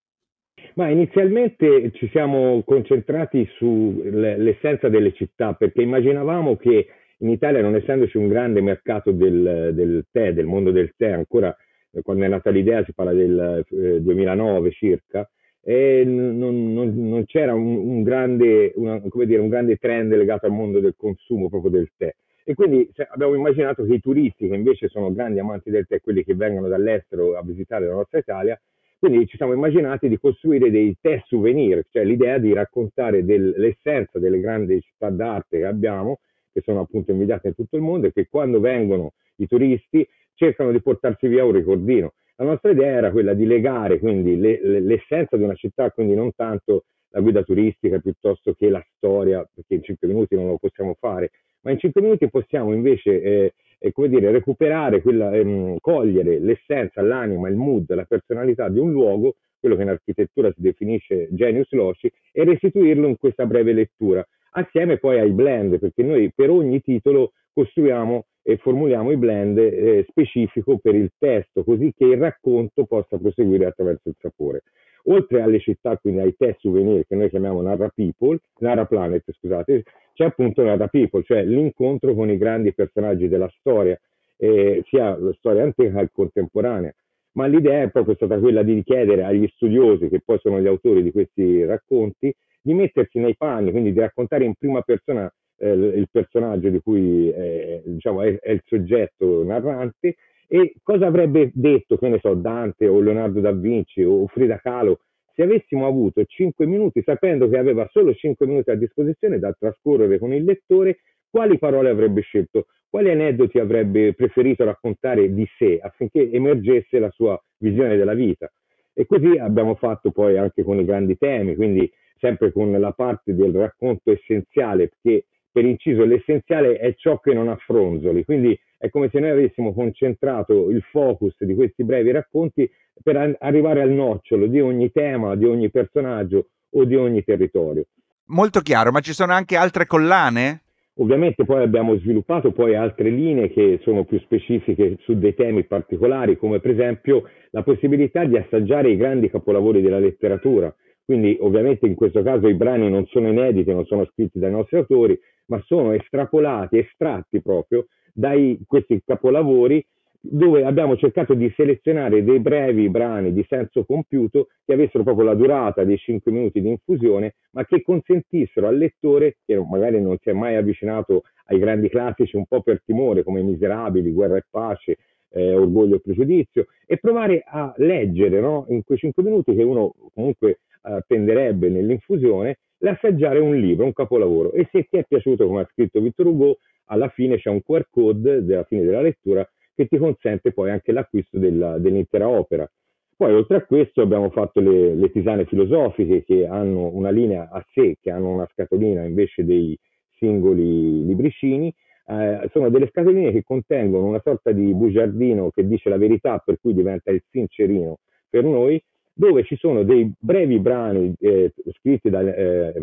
Ma 0.76 0.90
inizialmente 0.90 1.92
ci 1.94 2.10
siamo 2.10 2.64
concentrati 2.66 3.48
sull'essenza 3.58 4.90
delle 4.90 5.14
città 5.14 5.54
perché 5.54 5.84
immaginavamo 5.84 6.56
che 6.56 6.88
in 7.18 7.30
Italia, 7.30 7.62
non 7.62 7.76
essendoci 7.76 8.18
un 8.18 8.28
grande 8.28 8.62
mercato 8.62 9.12
del, 9.12 9.72
del 9.74 10.06
tè, 10.12 10.34
del 10.34 10.46
mondo 10.46 10.72
del 10.72 10.94
tè, 10.98 11.12
ancora 11.12 11.56
eh, 11.92 12.02
quando 12.02 12.26
è 12.26 12.28
nata 12.28 12.50
l'idea 12.50 12.84
si 12.84 12.94
parla 12.94 13.14
del 13.14 13.66
eh, 13.70 14.02
2009 14.02 14.72
circa, 14.72 15.30
e 15.62 16.04
non, 16.06 16.74
non, 16.74 17.08
non 17.08 17.24
c'era 17.26 17.54
un, 17.54 17.76
un, 17.78 18.04
grande, 18.04 18.74
una, 18.76 19.02
dire, 19.26 19.40
un, 19.40 19.48
grande, 19.48 19.78
trend 19.78 20.14
legato 20.14 20.46
al 20.46 20.52
mondo 20.52 20.80
del 20.80 20.96
consumo 20.98 21.50
proprio 21.50 21.72
del 21.72 21.90
tè. 21.96 22.14
E 22.44 22.56
quindi 22.56 22.92
abbiamo 23.12 23.36
immaginato 23.36 23.86
che 23.86 23.94
i 23.94 24.02
turisti, 24.02 24.50
che 24.50 24.56
invece 24.56 24.90
sono 24.90 25.14
grandi 25.14 25.40
amanti 25.40 25.70
del 25.70 25.88
tè, 25.88 26.02
quelli 26.02 26.26
che 26.26 26.36
vengono 26.36 26.68
dall'estero 26.68 27.38
a 27.38 27.44
visitare 27.44 27.88
la 27.88 27.94
nostra 27.94 28.20
Italia, 28.20 28.60
quindi 29.04 29.28
ci 29.28 29.36
siamo 29.36 29.52
immaginati 29.52 30.08
di 30.08 30.18
costruire 30.18 30.72
dei 30.72 30.96
tè 31.02 31.22
souvenir, 31.26 31.84
cioè 31.90 32.06
l'idea 32.06 32.38
di 32.38 32.54
raccontare 32.54 33.26
del, 33.26 33.54
l'essenza 33.58 34.18
delle 34.18 34.40
grandi 34.40 34.80
città 34.80 35.10
d'arte 35.10 35.58
che 35.58 35.66
abbiamo, 35.66 36.20
che 36.54 36.62
sono 36.62 36.80
appunto 36.80 37.12
invidiate 37.12 37.50
in 37.50 37.54
tutto 37.54 37.76
il 37.76 37.82
mondo 37.82 38.08
e 38.08 38.14
che 38.14 38.30
quando 38.30 38.62
vengono 38.62 39.12
i 39.38 39.48
turisti 39.48 40.08
cercano 40.36 40.72
di 40.72 40.82
portarsi 40.82 41.28
via 41.28 41.44
un 41.44 41.52
ricordino. 41.52 42.14
La 42.38 42.46
nostra 42.46 42.72
idea 42.72 42.96
era 42.96 43.12
quella 43.12 43.34
di 43.34 43.46
legare 43.46 44.00
quindi 44.00 44.38
le, 44.38 44.62
le, 44.64 44.80
l'essenza 44.80 45.36
di 45.36 45.44
una 45.44 45.56
città, 45.56 45.92
quindi 45.92 46.16
non 46.16 46.32
tanto 46.34 46.86
la 47.10 47.20
guida 47.20 47.44
turistica 47.44 48.00
piuttosto 48.00 48.54
che 48.54 48.70
la 48.70 48.84
storia, 48.96 49.46
perché 49.54 49.74
in 49.74 49.84
cinque 49.84 50.08
minuti 50.08 50.36
non 50.36 50.48
lo 50.48 50.58
possiamo 50.58 50.96
fare, 50.98 51.32
ma 51.64 51.72
in 51.72 51.78
cinque 51.78 52.02
minuti 52.02 52.30
possiamo 52.30 52.72
invece 52.72 53.22
eh, 53.22 53.54
eh, 53.84 53.92
come 53.92 54.08
dire, 54.08 54.32
recuperare, 54.32 55.02
quella, 55.02 55.36
ehm, 55.36 55.76
cogliere 55.82 56.40
l'essenza, 56.40 57.02
l'anima, 57.02 57.50
il 57.50 57.58
mood, 57.58 57.94
la 57.94 58.06
personalità 58.06 58.70
di 58.70 58.80
un 58.80 58.92
luogo, 58.92 59.36
quello 59.60 59.76
che 59.76 59.82
in 59.82 59.90
architettura 59.90 60.50
si 60.54 60.62
definisce 60.62 61.28
genius 61.32 61.70
loci, 61.72 62.10
e 62.32 62.46
restituirlo 62.46 63.08
in 63.08 63.18
questa 63.18 63.46
breve 63.46 63.74
lettura, 63.74 64.26
assieme 64.52 65.00
poi 65.00 65.20
ai 65.20 65.32
blend, 65.32 65.80
perché 65.80 66.02
noi 66.02 66.32
per 66.34 66.50
ogni 66.50 66.82
titolo 66.82 67.34
costruiamo 67.52 68.26
e 68.42 68.56
formuliamo 68.56 69.12
i 69.12 69.18
blend 69.18 69.58
eh, 69.58 70.06
specifico 70.08 70.78
per 70.78 70.96
il 70.96 71.12
testo, 71.18 71.66
così 71.66 71.94
che 71.94 72.06
il 72.06 72.18
racconto 72.18 72.86
possa 72.86 73.18
proseguire 73.18 73.66
attraverso 73.66 74.08
il 74.08 74.16
sapore. 74.18 74.64
Oltre 75.08 75.42
alle 75.42 75.60
città, 75.60 75.98
quindi 75.98 76.22
ai 76.22 76.36
test 76.38 76.60
souvenir 76.60 77.06
che 77.06 77.16
noi 77.16 77.30
chiamiamo 77.30 77.62
Narra 77.62 77.90
People, 77.94 78.40
Narra 78.60 78.86
Planet, 78.86 79.24
scusate, 79.32 79.84
c'è 80.14 80.26
appunto 80.26 80.64
Narra 80.64 80.88
People, 80.88 81.24
cioè 81.24 81.44
l'incontro 81.44 82.14
con 82.14 82.30
i 82.30 82.38
grandi 82.38 82.74
personaggi 82.74 83.28
della 83.28 83.52
storia, 83.60 84.00
eh, 84.38 84.82
sia 84.88 85.18
la 85.18 85.34
storia 85.38 85.64
antica 85.64 86.00
che 86.00 86.10
contemporanea. 86.14 86.94
Ma 87.34 87.48
l'idea 87.48 87.82
è 87.82 87.90
proprio 87.90 88.16
stata 88.16 88.38
quella 88.40 88.64
di 88.64 88.82
chiedere 88.84 89.24
agli 89.24 89.48
studiosi, 89.56 90.08
che 90.08 90.22
poi 90.24 90.38
sono 90.40 90.62
gli 90.62 90.68
autori 90.68 91.02
di 91.02 91.12
questi 91.12 91.66
racconti, 91.66 92.34
di 92.62 92.74
mettersi 92.74 93.20
nei 93.20 93.36
panni, 93.36 93.72
quindi 93.72 93.92
di 93.92 94.00
raccontare 94.00 94.46
in 94.46 94.54
prima 94.54 94.82
persona 94.82 95.30
eh, 95.58 95.72
il 95.72 96.08
personaggio 96.10 96.70
di 96.70 96.80
cui 96.80 97.30
eh, 97.32 97.82
diciamo, 97.86 98.22
è, 98.22 98.40
è, 98.40 98.52
il 98.52 98.62
soggetto 98.66 99.44
narrante 99.44 100.16
e 100.56 100.76
cosa 100.84 101.08
avrebbe 101.08 101.50
detto, 101.52 101.98
che 101.98 102.10
ne 102.10 102.20
so, 102.20 102.36
Dante 102.36 102.88
o 102.88 103.00
Leonardo 103.00 103.40
da 103.40 103.52
Vinci 103.52 104.04
o 104.04 104.28
Frida 104.28 104.60
Kahlo 104.60 105.00
se 105.34 105.42
avessimo 105.42 105.88
avuto 105.88 106.24
5 106.24 106.68
minuti, 106.68 107.02
sapendo 107.04 107.50
che 107.50 107.58
aveva 107.58 107.88
solo 107.92 108.14
5 108.14 108.46
minuti 108.46 108.70
a 108.70 108.76
disposizione 108.76 109.40
da 109.40 109.52
trascorrere 109.58 110.20
con 110.20 110.32
il 110.32 110.44
lettore, 110.44 111.00
quali 111.28 111.58
parole 111.58 111.90
avrebbe 111.90 112.22
scelto, 112.22 112.68
quali 112.88 113.10
aneddoti 113.10 113.58
avrebbe 113.58 114.14
preferito 114.14 114.64
raccontare 114.64 115.34
di 115.34 115.44
sé 115.58 115.80
affinché 115.82 116.30
emergesse 116.30 117.00
la 117.00 117.10
sua 117.10 117.36
visione 117.58 117.98
della 117.98 118.14
vita. 118.14 118.48
E 118.94 119.08
così 119.08 119.36
abbiamo 119.40 119.74
fatto 119.74 120.12
poi 120.12 120.38
anche 120.38 120.62
con 120.62 120.80
i 120.80 120.86
grandi 120.86 121.18
temi, 121.18 121.56
quindi 121.56 121.92
sempre 122.20 122.52
con 122.52 122.72
la 122.80 122.92
parte 122.92 123.34
del 123.34 123.54
racconto 123.54 124.12
essenziale, 124.12 124.90
perché 124.90 125.26
per 125.52 125.66
inciso 125.66 126.06
l'essenziale 126.06 126.78
è 126.78 126.94
ciò 126.94 127.18
che 127.18 127.34
non 127.34 127.48
ha 127.48 127.56
fronzoli, 127.56 128.24
quindi 128.24 128.56
è 128.84 128.90
come 128.90 129.08
se 129.10 129.22
noi 129.22 129.30
avessimo 129.30 129.74
concentrato 129.74 130.70
il 130.70 130.82
focus 130.92 131.36
di 131.40 131.56
questi 131.56 131.86
brevi 131.86 132.12
racconti 132.12 132.70
per 133.02 133.38
arrivare 133.40 133.82
al 133.82 133.92
nocciolo 133.92 134.46
di 134.48 134.60
ogni 134.60 134.92
tema, 134.92 135.38
di 135.38 135.46
ogni 135.46 135.70
personaggio 135.70 136.48
o 136.72 136.84
di 136.84 136.98
ogni 136.98 137.24
territorio. 137.24 137.86
Molto 138.26 138.60
chiaro, 138.60 138.92
ma 138.92 139.00
ci 139.00 139.14
sono 139.14 139.32
anche 139.32 139.56
altre 139.56 139.86
collane? 139.86 140.64
Ovviamente 140.96 141.46
poi 141.46 141.64
abbiamo 141.64 141.98
sviluppato 141.98 142.52
poi 142.52 142.76
altre 142.76 143.10
linee 143.10 143.50
che 143.52 143.80
sono 143.84 144.04
più 144.04 144.20
specifiche 144.20 144.98
su 145.00 145.18
dei 145.18 145.34
temi 145.34 145.64
particolari, 145.64 146.36
come 146.36 146.60
per 146.60 146.72
esempio 146.72 147.30
la 147.52 147.64
possibilità 147.64 148.26
di 148.26 148.36
assaggiare 148.36 148.92
i 148.92 148.98
grandi 148.98 149.30
capolavori 149.30 149.82
della 149.82 150.00
letteratura. 150.00 150.76
Quindi 151.06 151.38
ovviamente 151.40 151.88
in 151.88 151.96
questo 151.96 152.22
caso 152.22 152.50
i 152.50 152.56
brani 152.56 152.90
non 152.90 153.06
sono 153.06 153.30
inediti, 153.30 153.72
non 153.72 153.86
sono 153.86 154.06
scritti 154.12 154.40
dai 154.40 154.52
nostri 154.52 154.76
autori, 154.76 155.18
ma 155.46 155.62
sono 155.66 155.94
estrapolati, 155.94 156.80
estratti 156.80 157.42
proprio 157.42 157.86
da 158.14 158.32
questi 158.68 159.02
capolavori 159.06 159.86
dove 160.26 160.64
abbiamo 160.64 160.96
cercato 160.96 161.34
di 161.34 161.52
selezionare 161.54 162.24
dei 162.24 162.40
brevi 162.40 162.90
brani 162.90 163.34
di 163.34 163.46
senso 163.50 163.84
compiuto 163.84 164.48
che 164.66 164.74
avessero 164.74 165.04
proprio 165.04 165.26
la 165.26 165.34
durata 165.34 165.84
dei 165.84 165.98
5 165.98 166.32
minuti 166.32 166.62
di 166.62 166.70
infusione, 166.70 167.36
ma 167.52 167.66
che 167.66 167.82
consentissero 167.82 168.68
al 168.68 168.78
lettore, 168.78 169.38
che 169.46 169.58
magari 169.58 170.02
non 170.02 170.18
si 170.22 170.30
è 170.30 170.34
mai 170.34 170.56
avvicinato 170.56 171.24
ai 171.48 171.60
grandi 171.60 171.90
classici 171.90 172.38
un 172.38 172.46
po' 172.46 172.62
per 172.62 172.82
timore, 172.86 173.24
come 173.24 173.42
Miserabili, 173.42 174.14
Guerra 174.14 174.38
e 174.38 174.46
Pace, 174.50 174.98
eh, 175.30 175.56
Orgoglio 175.56 175.96
e 175.96 176.00
Pregiudizio, 176.00 176.68
e 176.86 176.98
provare 176.98 177.44
a 177.46 177.74
leggere 177.78 178.40
no, 178.40 178.66
in 178.70 178.82
quei 178.86 178.98
5 178.98 179.22
minuti 179.24 179.54
che 179.54 179.64
uno 179.64 179.94
comunque 180.14 180.60
attenderebbe 180.84 181.68
nell'infusione, 181.68 182.60
l'assaggiare 182.78 183.40
un 183.40 183.58
libro, 183.58 183.86
un 183.86 183.94
capolavoro. 183.94 184.54
E 184.54 184.70
se 184.72 184.88
ti 184.90 184.98
è 184.98 185.06
piaciuto 185.06 185.48
come 185.48 185.62
ha 185.62 185.70
scritto 185.70 186.00
Vittor 186.00 186.28
Hugo, 186.28 186.58
alla 186.86 187.10
fine 187.10 187.38
c'è 187.38 187.50
un 187.50 187.62
QR 187.62 187.88
code 187.90 188.44
della 188.44 188.64
fine 188.64 188.84
della 188.84 189.02
lettura 189.02 189.48
che 189.76 189.88
ti 189.88 189.98
consente 189.98 190.52
poi 190.52 190.70
anche 190.70 190.92
l'acquisto 190.92 191.40
della, 191.40 191.78
dell'intera 191.78 192.28
opera. 192.28 192.70
Poi 193.16 193.34
oltre 193.34 193.58
a 193.58 193.66
questo 193.66 194.02
abbiamo 194.02 194.30
fatto 194.30 194.60
le, 194.60 194.96
le, 194.96 195.12
tisane 195.12 195.46
filosofiche 195.46 196.24
che 196.24 196.46
hanno 196.46 196.90
una 196.94 197.10
linea 197.10 197.50
a 197.50 197.66
sé, 197.72 197.98
che 198.02 198.12
hanno 198.12 198.30
una 198.30 198.48
scatolina 198.52 199.04
invece 199.04 199.46
dei 199.46 199.78
singoli 200.18 201.06
libricini. 201.06 201.74
Eh, 202.06 202.50
sono 202.52 202.70
delle 202.70 202.90
scatoline 202.90 203.32
che 203.32 203.44
contengono 203.44 204.08
una 204.08 204.22
sorta 204.22 204.52
di 204.52 204.74
bugiardino 204.74 205.52
che 205.52 205.66
dice 205.66 205.90
la 205.90 205.98
verità, 205.98 206.40
per 206.40 206.58
cui 206.60 206.74
diventa 206.74 207.12
il 207.12 207.24
sincerino 207.30 208.00
per 208.30 208.44
noi, 208.44 208.84
dove 209.14 209.44
ci 209.44 209.56
sono 209.58 209.84
dei 209.84 210.12
brevi 210.20 210.60
brani 210.60 211.14
eh, 211.20 211.54
scritti 211.78 212.10
da, 212.10 212.22
eh, 212.22 212.74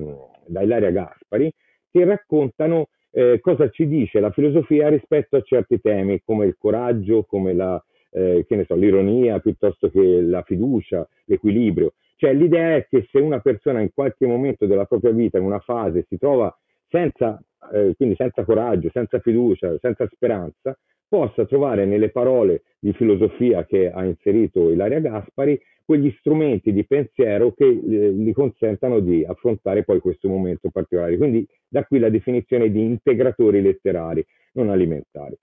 da 0.46 0.62
Ilaria 0.62 0.90
Gaspari 0.90 1.52
che 1.90 2.04
raccontano 2.04 2.86
eh, 3.12 3.40
cosa 3.40 3.68
ci 3.70 3.86
dice 3.86 4.20
la 4.20 4.30
filosofia 4.30 4.88
rispetto 4.88 5.36
a 5.36 5.42
certi 5.42 5.80
temi 5.80 6.22
come 6.24 6.46
il 6.46 6.56
coraggio, 6.58 7.24
come 7.24 7.52
la, 7.54 7.82
eh, 8.10 8.44
so, 8.66 8.74
l'ironia, 8.74 9.38
piuttosto 9.40 9.90
che 9.90 10.20
la 10.22 10.42
fiducia, 10.42 11.06
l'equilibrio. 11.24 11.94
Cioè 12.16 12.32
l'idea 12.34 12.76
è 12.76 12.86
che 12.88 13.08
se 13.10 13.18
una 13.18 13.40
persona 13.40 13.80
in 13.80 13.90
qualche 13.94 14.26
momento 14.26 14.66
della 14.66 14.84
propria 14.84 15.12
vita, 15.12 15.38
in 15.38 15.44
una 15.44 15.60
fase, 15.60 16.04
si 16.08 16.18
trova 16.18 16.54
senza, 16.88 17.40
eh, 17.72 17.94
quindi 17.96 18.14
senza 18.16 18.44
coraggio, 18.44 18.90
senza 18.92 19.20
fiducia, 19.20 19.76
senza 19.80 20.06
speranza, 20.12 20.76
possa 21.10 21.44
trovare 21.44 21.86
nelle 21.86 22.10
parole 22.10 22.62
di 22.78 22.92
filosofia 22.92 23.66
che 23.66 23.90
ha 23.90 24.04
inserito 24.04 24.70
Ilaria 24.70 25.00
Gaspari 25.00 25.60
quegli 25.84 26.14
strumenti 26.20 26.72
di 26.72 26.86
pensiero 26.86 27.52
che 27.52 27.64
eh, 27.64 28.12
gli 28.12 28.32
consentano 28.32 29.00
di 29.00 29.24
affrontare 29.24 29.82
poi 29.82 29.98
questo 29.98 30.28
momento 30.28 30.70
particolare. 30.70 31.16
Quindi 31.16 31.44
da 31.66 31.84
qui 31.84 31.98
la 31.98 32.10
definizione 32.10 32.70
di 32.70 32.84
integratori 32.84 33.60
letterari, 33.60 34.24
non 34.52 34.70
alimentari. 34.70 35.36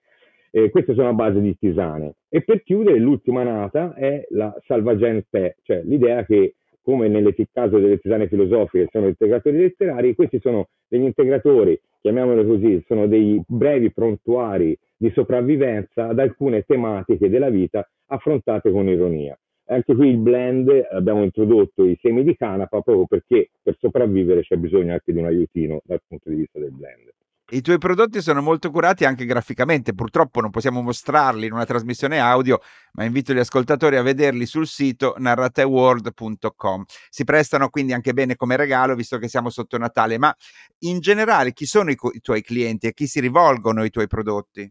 Eh, 0.50 0.70
queste 0.70 0.94
sono 0.94 1.08
a 1.08 1.12
base 1.12 1.42
di 1.42 1.54
tisane. 1.58 2.14
E 2.30 2.40
per 2.40 2.62
chiudere, 2.62 2.98
l'ultima 2.98 3.42
nata 3.42 3.92
è 3.92 4.26
la 4.30 4.58
salvagente, 4.66 5.58
cioè 5.64 5.82
l'idea 5.84 6.24
che 6.24 6.54
come 6.82 7.08
nel 7.08 7.34
caso 7.52 7.78
delle 7.78 7.98
tisane 7.98 8.28
filosofiche 8.28 8.88
sono 8.90 9.08
integratori 9.08 9.58
letterari, 9.58 10.14
questi 10.14 10.40
sono 10.40 10.68
degli 10.88 11.04
integratori, 11.04 11.78
chiamiamoli 12.00 12.46
così, 12.46 12.82
sono 12.86 13.06
dei 13.06 13.42
brevi 13.46 13.92
prontuari 13.92 14.76
di 14.96 15.10
sopravvivenza 15.10 16.08
ad 16.08 16.18
alcune 16.18 16.62
tematiche 16.62 17.28
della 17.28 17.50
vita 17.50 17.88
affrontate 18.06 18.70
con 18.70 18.88
ironia. 18.88 19.38
Anche 19.70 19.94
qui 19.94 20.08
il 20.08 20.16
blend, 20.16 20.86
abbiamo 20.90 21.22
introdotto 21.22 21.84
i 21.84 21.96
semi 22.00 22.24
di 22.24 22.34
canapa 22.36 22.80
proprio 22.80 23.06
perché 23.06 23.50
per 23.62 23.76
sopravvivere 23.78 24.40
c'è 24.40 24.56
bisogno 24.56 24.92
anche 24.92 25.12
di 25.12 25.18
un 25.18 25.26
aiutino 25.26 25.82
dal 25.84 26.00
punto 26.06 26.30
di 26.30 26.36
vista 26.36 26.58
del 26.58 26.72
blend. 26.72 27.10
I 27.50 27.62
tuoi 27.62 27.78
prodotti 27.78 28.20
sono 28.20 28.42
molto 28.42 28.70
curati 28.70 29.06
anche 29.06 29.24
graficamente, 29.24 29.94
purtroppo 29.94 30.42
non 30.42 30.50
possiamo 30.50 30.82
mostrarli 30.82 31.46
in 31.46 31.52
una 31.52 31.64
trasmissione 31.64 32.18
audio, 32.18 32.58
ma 32.92 33.04
invito 33.04 33.32
gli 33.32 33.38
ascoltatori 33.38 33.96
a 33.96 34.02
vederli 34.02 34.44
sul 34.44 34.66
sito 34.66 35.14
narrateworld.com. 35.16 36.84
Si 37.08 37.24
prestano 37.24 37.70
quindi 37.70 37.94
anche 37.94 38.12
bene 38.12 38.36
come 38.36 38.56
regalo, 38.56 38.94
visto 38.94 39.16
che 39.16 39.28
siamo 39.28 39.48
sotto 39.48 39.78
Natale, 39.78 40.18
ma 40.18 40.30
in 40.80 41.00
generale 41.00 41.54
chi 41.54 41.64
sono 41.64 41.90
i, 41.90 41.94
co- 41.94 42.10
i 42.12 42.20
tuoi 42.20 42.42
clienti 42.42 42.86
e 42.86 42.92
chi 42.92 43.06
si 43.06 43.18
rivolgono 43.18 43.82
i 43.82 43.88
tuoi 43.88 44.08
prodotti? 44.08 44.70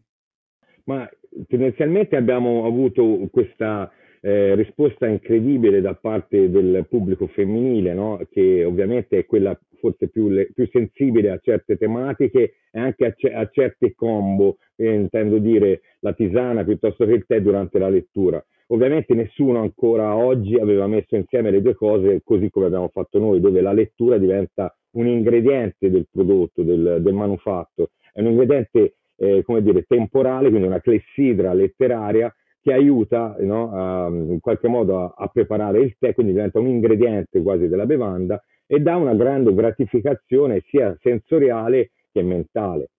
Ma 0.84 1.08
tendenzialmente 1.48 2.14
abbiamo 2.14 2.64
avuto 2.64 3.28
questa 3.32 3.90
eh, 4.20 4.54
risposta 4.54 5.08
incredibile 5.08 5.80
da 5.80 5.94
parte 5.94 6.48
del 6.48 6.86
pubblico 6.88 7.26
femminile, 7.26 7.92
no? 7.92 8.20
che 8.30 8.64
ovviamente 8.64 9.18
è 9.18 9.26
quella 9.26 9.58
forse 9.78 10.08
più, 10.08 10.28
le, 10.28 10.50
più, 10.52 10.68
sensibile 10.70 11.30
a 11.30 11.38
certe 11.42 11.76
tematiche 11.76 12.54
e 12.70 12.78
anche 12.78 13.06
a, 13.06 13.12
ce, 13.16 13.32
a 13.32 13.48
certi 13.50 13.94
combo, 13.94 14.58
eh, 14.76 14.92
intendo 14.92 15.38
dire 15.38 15.80
la 16.00 16.12
tisana 16.12 16.64
piuttosto 16.64 17.04
che 17.06 17.12
il 17.12 17.24
tè 17.26 17.40
durante 17.40 17.78
la 17.78 17.88
lettura. 17.88 18.44
Ovviamente 18.70 19.14
nessuno 19.14 19.60
ancora 19.60 20.14
oggi 20.14 20.56
aveva 20.56 20.86
messo 20.86 21.16
insieme 21.16 21.50
le 21.50 21.62
due 21.62 21.74
cose 21.74 22.20
così 22.22 22.50
come 22.50 22.66
abbiamo 22.66 22.88
fatto 22.88 23.18
noi, 23.18 23.40
dove 23.40 23.60
la 23.62 23.72
lettura 23.72 24.18
diventa 24.18 24.76
un 24.92 25.06
ingrediente 25.06 25.90
del 25.90 26.06
prodotto, 26.10 26.62
del, 26.62 26.98
del 27.00 27.14
manufatto, 27.14 27.90
è 28.12 28.20
un 28.20 28.26
ingrediente 28.28 28.94
eh, 29.16 29.42
come 29.44 29.62
dire, 29.62 29.84
temporale, 29.86 30.48
quindi 30.50 30.66
una 30.66 30.80
clessidra 30.80 31.52
letteraria 31.52 32.32
che 32.60 32.72
aiuta 32.72 33.36
no, 33.40 33.72
a, 33.72 34.08
in 34.08 34.40
qualche 34.40 34.68
modo 34.68 34.98
a, 34.98 35.14
a, 35.16 35.28
preparare 35.28 35.80
il 35.80 35.96
tè, 35.98 36.14
quindi 36.14 36.32
diventa 36.32 36.58
un 36.58 36.66
ingrediente 36.66 37.40
quasi 37.42 37.68
della 37.68 37.86
bevanda 37.86 38.42
e 38.70 38.78
dà 38.80 38.96
una 38.96 39.14
grande 39.14 39.52
gratificazione 39.54 40.62
sia 40.68 40.94
sensoriale 41.00 41.92
che 42.12 42.22
mentale. 42.22 42.90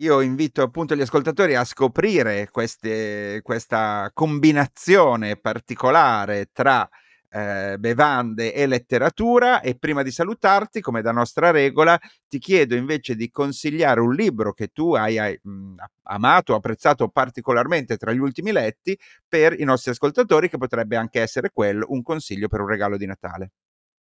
Io 0.00 0.20
invito 0.20 0.62
appunto 0.62 0.94
gli 0.94 1.00
ascoltatori 1.00 1.56
a 1.56 1.64
scoprire 1.64 2.48
queste, 2.52 3.40
questa 3.42 4.10
combinazione 4.12 5.36
particolare 5.36 6.50
tra 6.52 6.88
eh, 7.30 7.76
bevande 7.78 8.54
e 8.54 8.66
letteratura 8.66 9.60
e 9.60 9.76
prima 9.76 10.02
di 10.02 10.10
salutarti, 10.10 10.80
come 10.80 11.02
da 11.02 11.10
nostra 11.10 11.50
regola, 11.50 11.98
ti 12.28 12.38
chiedo 12.38 12.76
invece 12.76 13.16
di 13.16 13.30
consigliare 13.30 14.00
un 14.00 14.14
libro 14.14 14.52
che 14.52 14.68
tu 14.68 14.94
hai, 14.94 15.18
hai 15.18 15.38
mh, 15.42 15.74
amato, 16.04 16.54
apprezzato 16.54 17.08
particolarmente 17.08 17.96
tra 17.96 18.12
gli 18.12 18.18
ultimi 18.18 18.52
letti 18.52 18.96
per 19.26 19.58
i 19.58 19.64
nostri 19.64 19.90
ascoltatori, 19.90 20.48
che 20.48 20.58
potrebbe 20.58 20.96
anche 20.96 21.20
essere 21.20 21.50
quello 21.52 21.86
un 21.88 22.02
consiglio 22.02 22.46
per 22.46 22.60
un 22.60 22.68
regalo 22.68 22.96
di 22.96 23.06
Natale. 23.06 23.50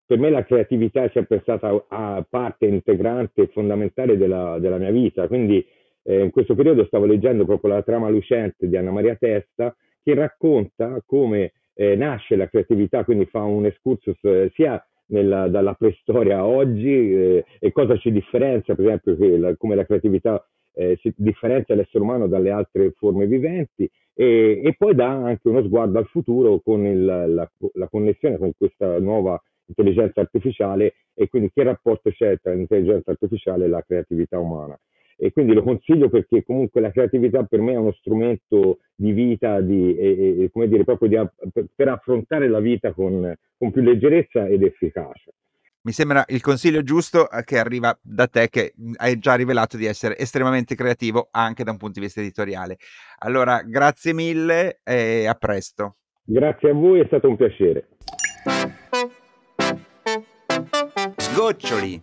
Per 0.06 0.18
me 0.18 0.30
la 0.30 0.44
creatività 0.44 1.04
è 1.04 1.10
sempre 1.12 1.40
stata 1.40 1.84
a 1.88 2.24
parte 2.28 2.66
integrante 2.66 3.42
e 3.42 3.46
fondamentale 3.48 4.16
della, 4.18 4.58
della 4.58 4.78
mia 4.78 4.90
vita, 4.90 5.26
quindi 5.26 5.64
eh, 6.02 6.22
in 6.22 6.30
questo 6.30 6.54
periodo 6.54 6.84
stavo 6.84 7.06
leggendo 7.06 7.44
proprio 7.44 7.72
la 7.72 7.82
trama 7.82 8.08
lucente 8.08 8.68
di 8.68 8.76
Anna 8.76 8.90
Maria 8.90 9.16
Testa 9.16 9.74
che 10.02 10.14
racconta 10.14 11.02
come 11.06 11.52
eh, 11.74 11.96
nasce 11.96 12.36
la 12.36 12.48
creatività, 12.48 13.04
quindi 13.04 13.24
fa 13.26 13.42
un 13.42 13.64
excursus 13.66 14.18
eh, 14.22 14.50
sia 14.54 14.84
nella, 15.06 15.48
dalla 15.48 15.74
preistoria 15.74 16.38
a 16.38 16.46
oggi 16.46 17.14
eh, 17.14 17.44
e 17.58 17.72
cosa 17.72 17.96
ci 17.96 18.12
differenzia, 18.12 18.74
per 18.74 18.84
esempio, 18.86 19.38
la, 19.38 19.56
come 19.56 19.74
la 19.74 19.84
creatività 19.84 20.46
eh, 20.74 20.98
si 21.00 21.12
differenzia 21.16 21.74
l'essere 21.74 22.02
umano 22.02 22.26
dalle 22.26 22.50
altre 22.50 22.92
forme 22.92 23.26
viventi 23.26 23.88
e, 24.12 24.60
e 24.64 24.74
poi 24.76 24.94
dà 24.94 25.08
anche 25.08 25.48
uno 25.48 25.62
sguardo 25.62 25.98
al 25.98 26.06
futuro 26.06 26.60
con 26.60 26.84
il, 26.86 27.04
la, 27.04 27.50
la, 27.74 27.88
connessione 27.88 28.38
con 28.38 28.52
questa 28.56 28.98
nuova 28.98 29.40
intelligenza 29.66 30.20
artificiale 30.20 30.94
e 31.14 31.29
quindi 31.29 31.50
che 31.53 31.62
rapporto 31.62 32.11
c'è 32.11 32.38
tra 32.40 32.53
l'intelligenza 32.53 33.11
artificiale 33.11 33.64
e 33.64 33.68
la 33.68 33.83
creatività 33.83 34.38
umana 34.38 34.79
e 35.16 35.33
quindi 35.33 35.55
lo 35.55 35.62
consiglio 35.62 36.09
perché 36.09 36.42
comunque 36.42 36.81
la 36.81 36.90
creatività 36.90 37.42
per 37.44 37.61
me 37.61 37.72
è 37.72 37.77
uno 37.77 37.92
strumento 37.92 38.79
di 38.94 39.12
vita, 39.12 39.61
di, 39.61 39.96
e, 39.96 40.44
e, 40.44 40.50
come 40.50 40.68
dire, 40.68 40.85
proprio 40.85 41.09
di, 41.09 41.50
per, 41.53 41.66
per, 41.74 41.88
affrontare 41.88 42.48
la 42.48 42.61
vita 42.61 42.92
con, 42.92 43.33
con 43.57 43.70
più 43.70 43.83
leggerezza 43.83 44.46
ed 44.46 44.62
efficacia. 44.62 45.31
Mi 45.83 45.92
sembra 45.92 46.24
il 46.29 46.40
consiglio 46.40 46.83
giusto 46.83 47.31
eh, 47.31 47.44
che 47.44 47.59
arriva 47.59 47.96
da 48.00 48.27
te 48.27 48.48
che 48.48 48.72
hai 48.96 49.18
già 49.18 49.35
rivelato 49.35 49.77
di 49.77 49.85
essere 49.85 50.16
estremamente 50.18 50.74
creativo 50.74 51.29
anche 51.31 51.62
da 51.62 51.72
un 51.72 51.77
punto 51.77 52.00
di 52.00 52.07
vista 52.07 52.20
editoriale. 52.20 52.79
Allora, 53.18 53.62
grazie 53.62 54.14
mille 54.14 54.81
e 54.83 55.27
a 55.27 55.35
presto. 55.35 55.96
Grazie 56.24 56.70
a 56.70 56.72
voi, 56.72 57.00
è 57.00 57.07
stato 57.07 57.29
un 57.29 57.37
piacere. 57.37 57.88
Sgoccioli. 61.44 62.00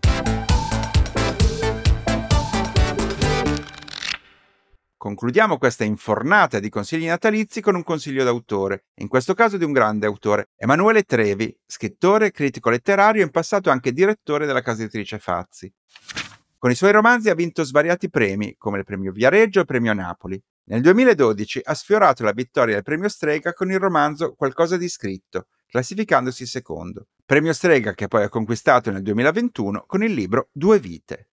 Concludiamo 4.96 5.58
questa 5.58 5.84
infornata 5.84 6.60
di 6.60 6.70
consigli 6.70 7.08
natalizi 7.08 7.60
con 7.60 7.74
un 7.74 7.82
consiglio 7.82 8.24
d'autore, 8.24 8.86
in 8.98 9.08
questo 9.08 9.34
caso 9.34 9.58
di 9.58 9.64
un 9.64 9.72
grande 9.72 10.06
autore, 10.06 10.50
Emanuele 10.56 11.02
Trevi, 11.02 11.58
scrittore 11.66 12.30
critico 12.30 12.70
letterario 12.70 13.22
e 13.22 13.26
in 13.26 13.32
passato 13.32 13.72
anche 13.72 13.92
direttore 13.92 14.46
della 14.46 14.62
casa 14.62 14.84
editrice 14.84 15.18
Fazzi. 15.18 15.74
Con 16.60 16.70
i 16.70 16.76
suoi 16.76 16.92
romanzi 16.92 17.32
ha 17.32 17.34
vinto 17.34 17.64
svariati 17.64 18.12
premi, 18.12 18.54
come 18.60 18.78
il 18.78 18.84
premio 18.84 19.12
Viareggio 19.12 19.58
e 19.58 19.62
il 19.62 19.68
premio 19.68 19.94
Napoli. 19.94 20.40
Nel 20.66 20.82
2012 20.82 21.62
ha 21.64 21.74
sfiorato 21.74 22.24
la 22.24 22.32
vittoria 22.32 22.76
del 22.76 22.84
premio 22.84 23.10
Strega 23.10 23.54
con 23.54 23.72
il 23.72 23.80
romanzo 23.80 24.36
Qualcosa 24.36 24.78
di 24.78 24.88
scritto, 24.88 25.48
classificandosi 25.66 26.46
secondo. 26.46 27.08
Premio 27.32 27.54
Strega 27.54 27.94
che 27.94 28.10
poi 28.10 28.24
ha 28.24 28.28
conquistato 28.28 28.92
nel 28.92 29.04
2021 29.04 29.86
con 29.88 30.04
il 30.04 30.12
libro 30.12 30.50
Due 30.52 30.80
vite. 30.80 31.30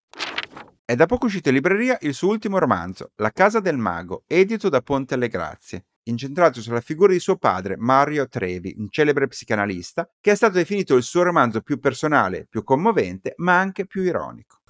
È 0.85 0.95
da 0.95 1.07
poco 1.07 1.27
uscito 1.27 1.49
in 1.49 1.57
libreria 1.57 1.99
il 2.03 2.15
suo 2.15 2.29
ultimo 2.29 2.59
romanzo, 2.59 3.11
La 3.17 3.33
casa 3.33 3.59
del 3.59 3.79
mago, 3.79 4.23
edito 4.29 4.69
da 4.69 4.81
Ponte 4.81 5.15
alle 5.15 5.27
Grazie. 5.27 5.87
incentrato 6.05 6.61
sulla 6.61 6.81
figura 6.81 7.13
di 7.13 7.19
suo 7.19 7.37
padre, 7.37 7.77
Mario 7.77 8.29
Trevi, 8.29 8.77
un 8.79 8.87
celebre 8.91 9.27
psicanalista, 9.27 10.09
che 10.21 10.31
è 10.31 10.35
stato 10.37 10.53
definito 10.53 10.95
il 10.95 11.03
suo 11.03 11.25
romanzo 11.25 11.63
più 11.63 11.81
personale, 11.81 12.47
più 12.49 12.63
commovente, 12.63 13.35
ma 13.39 13.59
anche 13.59 13.85
più 13.85 14.03
ironico. 14.03 14.61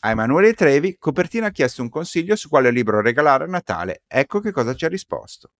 A 0.00 0.10
Emanuele 0.10 0.52
Trevi, 0.52 0.98
Copertina 0.98 1.46
ha 1.46 1.52
chiesto 1.52 1.80
un 1.80 1.88
consiglio 1.88 2.36
su 2.36 2.50
quale 2.50 2.70
libro 2.70 3.00
regalare 3.00 3.44
a 3.44 3.46
Natale. 3.46 4.02
Ecco 4.06 4.40
che 4.40 4.52
cosa 4.52 4.74
ci 4.74 4.84
ha 4.84 4.88
risposto. 4.88 5.52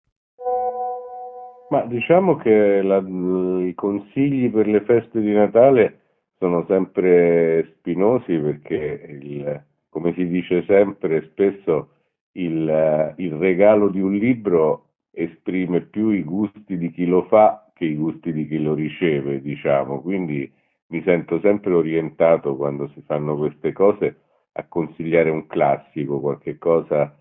Ma 1.73 1.87
diciamo 1.87 2.37
che 2.37 2.83
la, 2.83 2.99
i 2.99 3.73
consigli 3.75 4.51
per 4.51 4.67
le 4.67 4.83
feste 4.83 5.23
di 5.23 5.33
Natale 5.33 6.01
sono 6.37 6.67
sempre 6.69 7.77
spinosi 7.79 8.37
perché, 8.37 9.19
il, 9.23 9.65
come 9.89 10.13
si 10.13 10.29
dice 10.29 10.65
sempre, 10.65 11.31
spesso 11.31 11.89
il, 12.33 13.15
il 13.17 13.33
regalo 13.37 13.89
di 13.89 14.03
un 14.03 14.13
libro 14.13 14.89
esprime 15.13 15.81
più 15.81 16.11
i 16.11 16.23
gusti 16.23 16.77
di 16.77 16.91
chi 16.91 17.07
lo 17.07 17.23
fa 17.23 17.71
che 17.73 17.87
i 17.87 17.97
gusti 17.97 18.35
di 18.35 18.47
chi 18.47 18.61
lo 18.61 18.75
riceve, 18.75 19.41
diciamo. 19.41 20.03
Quindi 20.03 20.53
mi 20.89 21.03
sento 21.05 21.41
sempre 21.41 21.73
orientato 21.73 22.55
quando 22.55 22.89
si 22.89 23.01
fanno 23.07 23.35
queste 23.35 23.73
cose 23.73 24.17
a 24.53 24.67
consigliare 24.69 25.31
un 25.31 25.47
classico, 25.47 26.21
qualche 26.21 26.59
cosa 26.59 27.17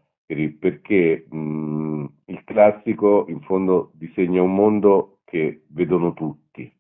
perché 0.58 1.26
mh, 1.30 2.06
il 2.26 2.44
classico 2.44 3.26
in 3.28 3.41
fondo 3.41 3.91
disegna 3.96 4.41
un 4.41 4.54
mondo 4.54 5.20
che 5.26 5.63
vedono 5.67 6.13
tutti, 6.13 6.72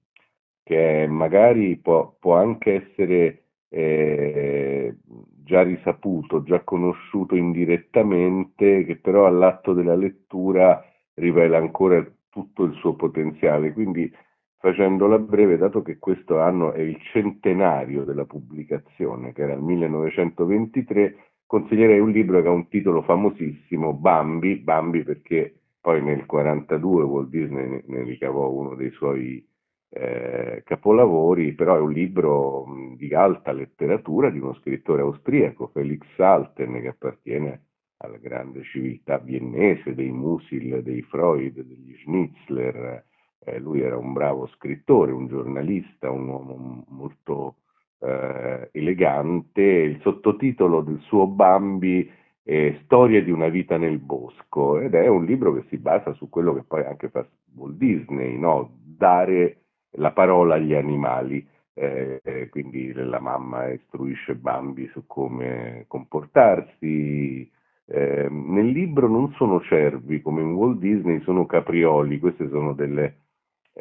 che 0.63 1.07
magari 1.07 1.77
può, 1.77 2.15
può 2.19 2.35
anche 2.35 2.89
essere 2.89 3.43
eh, 3.69 4.95
già 5.43 5.63
risaputo, 5.63 6.43
già 6.43 6.61
conosciuto 6.63 7.35
indirettamente, 7.35 8.85
che 8.85 8.95
però 8.97 9.25
all'atto 9.25 9.73
della 9.73 9.95
lettura 9.95 10.83
rivela 11.15 11.57
ancora 11.57 12.05
tutto 12.29 12.63
il 12.63 12.73
suo 12.75 12.95
potenziale. 12.95 13.73
Quindi 13.73 14.11
facendola 14.57 15.17
breve, 15.17 15.57
dato 15.57 15.81
che 15.81 15.97
questo 15.97 16.39
anno 16.39 16.71
è 16.71 16.79
il 16.79 16.97
centenario 17.11 18.03
della 18.03 18.25
pubblicazione, 18.25 19.33
che 19.33 19.41
era 19.41 19.53
il 19.53 19.61
1923, 19.61 21.30
consiglierei 21.51 21.99
un 21.99 22.11
libro 22.11 22.41
che 22.41 22.47
ha 22.47 22.51
un 22.51 22.69
titolo 22.69 23.01
famosissimo, 23.01 23.91
Bambi, 23.91 24.55
Bambi 24.55 25.03
perché 25.03 25.53
poi 25.81 25.95
nel 25.95 26.23
1942 26.25 27.03
Walt 27.03 27.27
Disney 27.27 27.83
ne, 27.87 28.03
ricavò 28.03 28.49
uno 28.49 28.73
dei 28.73 28.89
suoi 28.91 29.45
eh, 29.89 30.61
capolavori, 30.63 31.51
però 31.51 31.75
è 31.75 31.81
un 31.81 31.91
libro 31.91 32.65
di 32.95 33.13
alta 33.13 33.51
letteratura 33.51 34.29
di 34.29 34.39
uno 34.39 34.53
scrittore 34.53 35.01
austriaco, 35.01 35.67
Felix 35.73 36.05
Salten, 36.15 36.79
che 36.79 36.87
appartiene 36.87 37.65
alla 37.97 38.17
grande 38.17 38.63
civiltà 38.63 39.17
viennese, 39.17 39.93
dei 39.93 40.09
Musil, 40.09 40.81
dei 40.81 41.01
Freud, 41.01 41.59
degli 41.59 41.97
Schnitzler. 41.97 43.03
Eh, 43.43 43.59
lui 43.59 43.81
era 43.81 43.97
un 43.97 44.13
bravo 44.13 44.47
scrittore, 44.55 45.11
un 45.11 45.27
giornalista, 45.27 46.11
un 46.11 46.29
uomo 46.29 46.85
molto 46.87 47.55
eh, 48.01 48.69
elegante, 48.71 49.61
il 49.61 49.99
sottotitolo 50.01 50.81
del 50.81 50.99
suo 51.01 51.27
Bambi 51.27 52.09
è 52.43 52.79
Storia 52.83 53.23
di 53.23 53.31
una 53.31 53.49
vita 53.49 53.77
nel 53.77 53.99
bosco 53.99 54.79
ed 54.79 54.95
è 54.95 55.07
un 55.07 55.25
libro 55.25 55.53
che 55.53 55.65
si 55.69 55.77
basa 55.77 56.13
su 56.13 56.27
quello 56.29 56.53
che 56.53 56.63
poi 56.63 56.83
anche 56.83 57.09
fa 57.09 57.25
Walt 57.55 57.75
Disney, 57.75 58.37
no? 58.37 58.71
dare 58.83 59.57
la 59.97 60.11
parola 60.11 60.55
agli 60.55 60.73
animali. 60.73 61.47
Eh, 61.73 62.47
quindi 62.49 62.91
la 62.93 63.19
mamma 63.19 63.69
istruisce 63.69 64.35
Bambi 64.35 64.87
su 64.87 65.05
come 65.07 65.85
comportarsi. 65.87 67.49
Eh, 67.85 68.27
nel 68.29 68.67
libro 68.67 69.07
non 69.07 69.31
sono 69.33 69.61
cervi 69.61 70.21
come 70.21 70.41
in 70.41 70.53
Walt 70.53 70.79
Disney, 70.79 71.21
sono 71.21 71.45
caprioli, 71.45 72.19
queste 72.19 72.49
sono 72.49 72.73
delle 72.73 73.05
eh, 73.05 73.15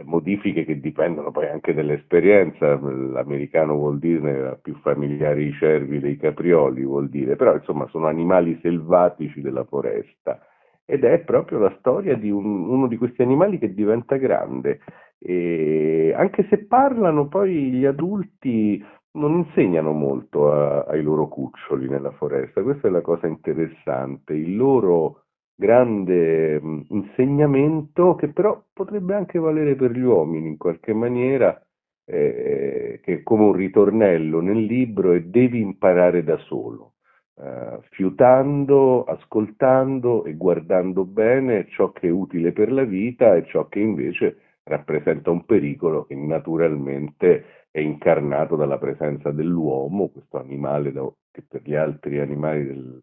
modifiche 0.04 0.64
che 0.64 0.80
dipendono 0.80 1.30
poi 1.30 1.48
anche 1.48 1.74
dall'esperienza, 1.74 2.78
l'americano 2.78 3.74
vuol 3.74 3.98
dire 3.98 4.58
più 4.62 4.76
familiari 4.76 5.46
i 5.46 5.52
cervi 5.52 5.98
dei 5.98 6.16
caprioli, 6.16 6.84
vuol 6.84 7.08
dire, 7.08 7.36
però 7.36 7.54
insomma 7.54 7.86
sono 7.88 8.06
animali 8.06 8.58
selvatici 8.62 9.40
della 9.40 9.64
foresta. 9.64 10.40
Ed 10.84 11.04
è 11.04 11.20
proprio 11.20 11.58
la 11.58 11.74
storia 11.78 12.16
di 12.16 12.30
un, 12.30 12.68
uno 12.68 12.86
di 12.88 12.96
questi 12.96 13.22
animali 13.22 13.58
che 13.58 13.74
diventa 13.74 14.16
grande. 14.16 14.80
E 15.18 16.12
anche 16.16 16.46
se 16.48 16.66
parlano 16.66 17.28
poi 17.28 17.70
gli 17.70 17.84
adulti 17.84 18.82
non 19.12 19.38
insegnano 19.38 19.92
molto 19.92 20.52
a, 20.52 20.84
ai 20.84 21.02
loro 21.02 21.28
cuccioli 21.28 21.88
nella 21.88 22.12
foresta, 22.12 22.62
questa 22.62 22.88
è 22.88 22.90
la 22.90 23.02
cosa 23.02 23.26
interessante, 23.26 24.34
il 24.34 24.56
loro 24.56 25.24
grande 25.60 26.60
mh, 26.60 26.86
insegnamento 26.88 28.14
che 28.16 28.28
però 28.32 28.64
potrebbe 28.72 29.14
anche 29.14 29.38
valere 29.38 29.76
per 29.76 29.92
gli 29.92 30.00
uomini 30.00 30.48
in 30.48 30.56
qualche 30.56 30.94
maniera, 30.94 31.60
eh, 32.06 33.00
che 33.02 33.14
è 33.14 33.22
come 33.22 33.44
un 33.44 33.52
ritornello 33.52 34.40
nel 34.40 34.64
libro 34.64 35.12
e 35.12 35.24
devi 35.24 35.60
imparare 35.60 36.24
da 36.24 36.38
solo, 36.38 36.94
eh, 37.36 37.78
fiutando, 37.90 39.04
ascoltando 39.04 40.24
e 40.24 40.34
guardando 40.34 41.04
bene 41.04 41.66
ciò 41.68 41.92
che 41.92 42.08
è 42.08 42.10
utile 42.10 42.52
per 42.52 42.72
la 42.72 42.84
vita 42.84 43.36
e 43.36 43.44
ciò 43.46 43.68
che 43.68 43.80
invece 43.80 44.38
rappresenta 44.64 45.30
un 45.30 45.44
pericolo 45.44 46.04
che 46.06 46.14
naturalmente 46.16 47.66
è 47.70 47.80
incarnato 47.80 48.56
dalla 48.56 48.78
presenza 48.78 49.30
dell'uomo, 49.30 50.08
questo 50.08 50.38
animale 50.38 50.92
da, 50.92 51.06
che 51.30 51.44
per 51.46 51.62
gli 51.62 51.74
altri 51.74 52.18
animali 52.18 52.66
del, 52.66 53.02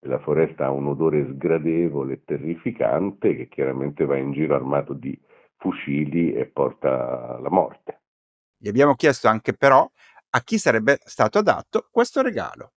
la 0.00 0.18
foresta 0.18 0.66
ha 0.66 0.70
un 0.70 0.86
odore 0.86 1.26
sgradevole 1.26 2.14
e 2.14 2.24
terrificante 2.24 3.34
che 3.34 3.48
chiaramente 3.48 4.04
va 4.04 4.16
in 4.16 4.32
giro 4.32 4.54
armato 4.54 4.92
di 4.92 5.18
fucili 5.56 6.32
e 6.32 6.46
porta 6.46 7.36
alla 7.36 7.50
morte. 7.50 8.02
Gli 8.56 8.68
abbiamo 8.68 8.94
chiesto 8.94 9.28
anche 9.28 9.54
però 9.54 9.88
a 10.30 10.40
chi 10.40 10.58
sarebbe 10.58 10.98
stato 11.04 11.38
adatto 11.38 11.88
questo 11.90 12.22
regalo. 12.22 12.72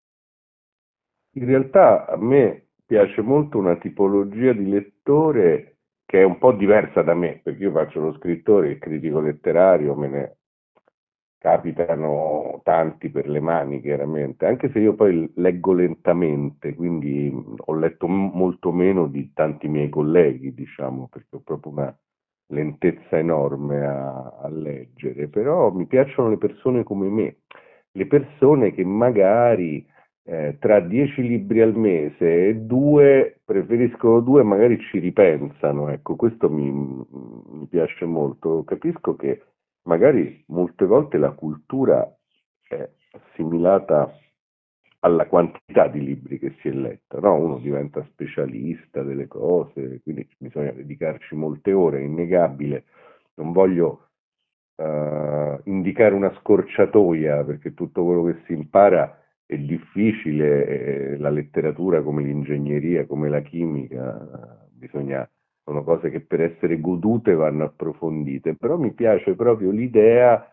In 1.33 1.45
realtà 1.45 2.07
a 2.07 2.17
me 2.17 2.69
piace 2.85 3.21
molto 3.21 3.59
una 3.59 3.77
tipologia 3.77 4.53
di 4.53 4.69
lettore 4.69 5.79
che 6.05 6.21
è 6.21 6.25
un 6.25 6.39
po' 6.39 6.53
diversa 6.53 7.03
da 7.03 7.15
me, 7.15 7.41
perché 7.43 7.65
io 7.65 7.71
faccio 7.71 8.01
lo 8.01 8.15
scrittore, 8.15 8.71
il 8.71 8.79
critico 8.79 9.21
letterario, 9.21 9.95
me 9.95 10.09
ne 10.09 10.38
capitano 11.39 12.61
tanti 12.65 13.11
per 13.11 13.29
le 13.29 13.41
mani 13.41 13.81
chiaramente, 13.81 14.45
anche 14.47 14.71
se 14.73 14.81
io 14.81 14.95
poi 14.95 15.31
leggo 15.37 15.73
lentamente, 15.73 16.75
quindi 16.75 17.33
ho 17.57 17.75
letto 17.75 18.09
m- 18.09 18.31
molto 18.35 18.73
meno 18.73 19.07
di 19.07 19.33
tanti 19.33 19.69
miei 19.69 19.89
colleghi, 19.89 20.53
diciamo, 20.55 21.09
perché 21.09 21.37
ho 21.37 21.41
proprio 21.41 21.73
una 21.73 21.99
lentezza 22.51 23.19
enorme 23.19 23.85
a, 23.87 24.39
a 24.43 24.49
leggere, 24.49 25.29
però 25.29 25.71
mi 25.71 25.87
piacciono 25.87 26.31
le 26.31 26.39
persone 26.39 26.83
come 26.83 27.09
me, 27.09 27.37
le 27.93 28.07
persone 28.07 28.73
che 28.73 28.85
magari 28.85 29.87
eh, 30.25 30.57
tra 30.59 30.81
dieci 30.81 31.23
libri 31.27 31.61
al 31.61 31.75
mese 31.75 32.49
e 32.49 32.55
due 32.57 33.41
preferiscono 33.45 34.21
due 34.21 34.43
magari 34.43 34.79
ci 34.81 34.99
ripensano, 34.99 35.89
ecco, 35.89 36.17
questo 36.17 36.51
mi, 36.51 36.71
mi 36.71 37.67
piace 37.67 38.05
molto, 38.05 38.65
capisco 38.65 39.17
che 39.17 39.43
magari 39.89 40.45
molte 40.49 40.85
volte 40.85 41.17
la 41.17 41.33
cultura 41.33 42.07
è 42.69 42.89
assimilata 43.13 44.15
alla 45.01 45.27
quantità 45.27 45.89
di 45.89 46.05
libri 46.05 46.39
che 46.39 46.57
si 46.61 46.69
è 46.69 46.73
letto, 46.73 47.19
no? 47.21 47.35
uno 47.37 47.59
diventa 47.59 48.05
specialista 48.11 49.03
delle 49.03 49.27
cose, 49.27 50.01
quindi 50.03 50.29
bisogna 50.39 50.73
dedicarci 50.73 51.35
molte 51.35 51.73
ore, 51.73 52.01
è 52.01 52.03
innegabile, 52.03 52.85
non 53.35 53.53
voglio 53.53 54.09
uh, 54.77 55.59
indicare 55.65 56.15
una 56.15 56.35
scorciatoia 56.41 57.45
perché 57.45 57.73
tutto 57.75 58.05
quello 58.05 58.25
che 58.25 58.43
si 58.45 58.53
impara 58.53 59.23
è 59.47 59.57
difficile, 59.57 60.67
eh, 60.67 61.17
la 61.17 61.31
letteratura 61.31 62.03
come 62.03 62.23
l'ingegneria, 62.23 63.07
come 63.07 63.31
la 63.31 63.41
chimica, 63.41 64.69
bisogna 64.71 65.27
sono 65.69 65.85
cose 65.85 66.09
che 66.09 66.21
per 66.21 66.41
essere 66.41 66.81
godute 66.81 67.35
vanno 67.35 67.65
approfondite, 67.65 68.55
però 68.55 68.79
mi 68.79 68.93
piace 68.93 69.35
proprio 69.35 69.71
l'idea 69.71 70.51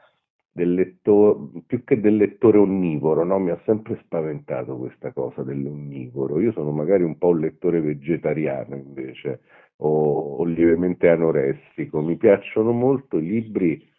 del 0.51 0.73
lettore, 0.73 1.61
più 1.65 1.85
che 1.85 2.01
del 2.01 2.17
lettore 2.17 2.57
onnivoro, 2.57 3.23
no? 3.23 3.39
mi 3.39 3.51
ha 3.51 3.61
sempre 3.63 3.97
spaventato 4.03 4.75
questa 4.75 5.13
cosa 5.13 5.41
dell'onnivoro, 5.41 6.41
io 6.41 6.51
sono 6.51 6.71
magari 6.71 7.03
un 7.03 7.17
po' 7.17 7.29
un 7.29 7.39
lettore 7.39 7.79
vegetariano 7.79 8.75
invece, 8.75 9.39
o, 9.77 10.35
o 10.37 10.43
lievemente 10.43 11.07
anoressico, 11.07 12.01
mi 12.01 12.17
piacciono 12.17 12.73
molto 12.73 13.17
i 13.17 13.25
libri 13.25 13.89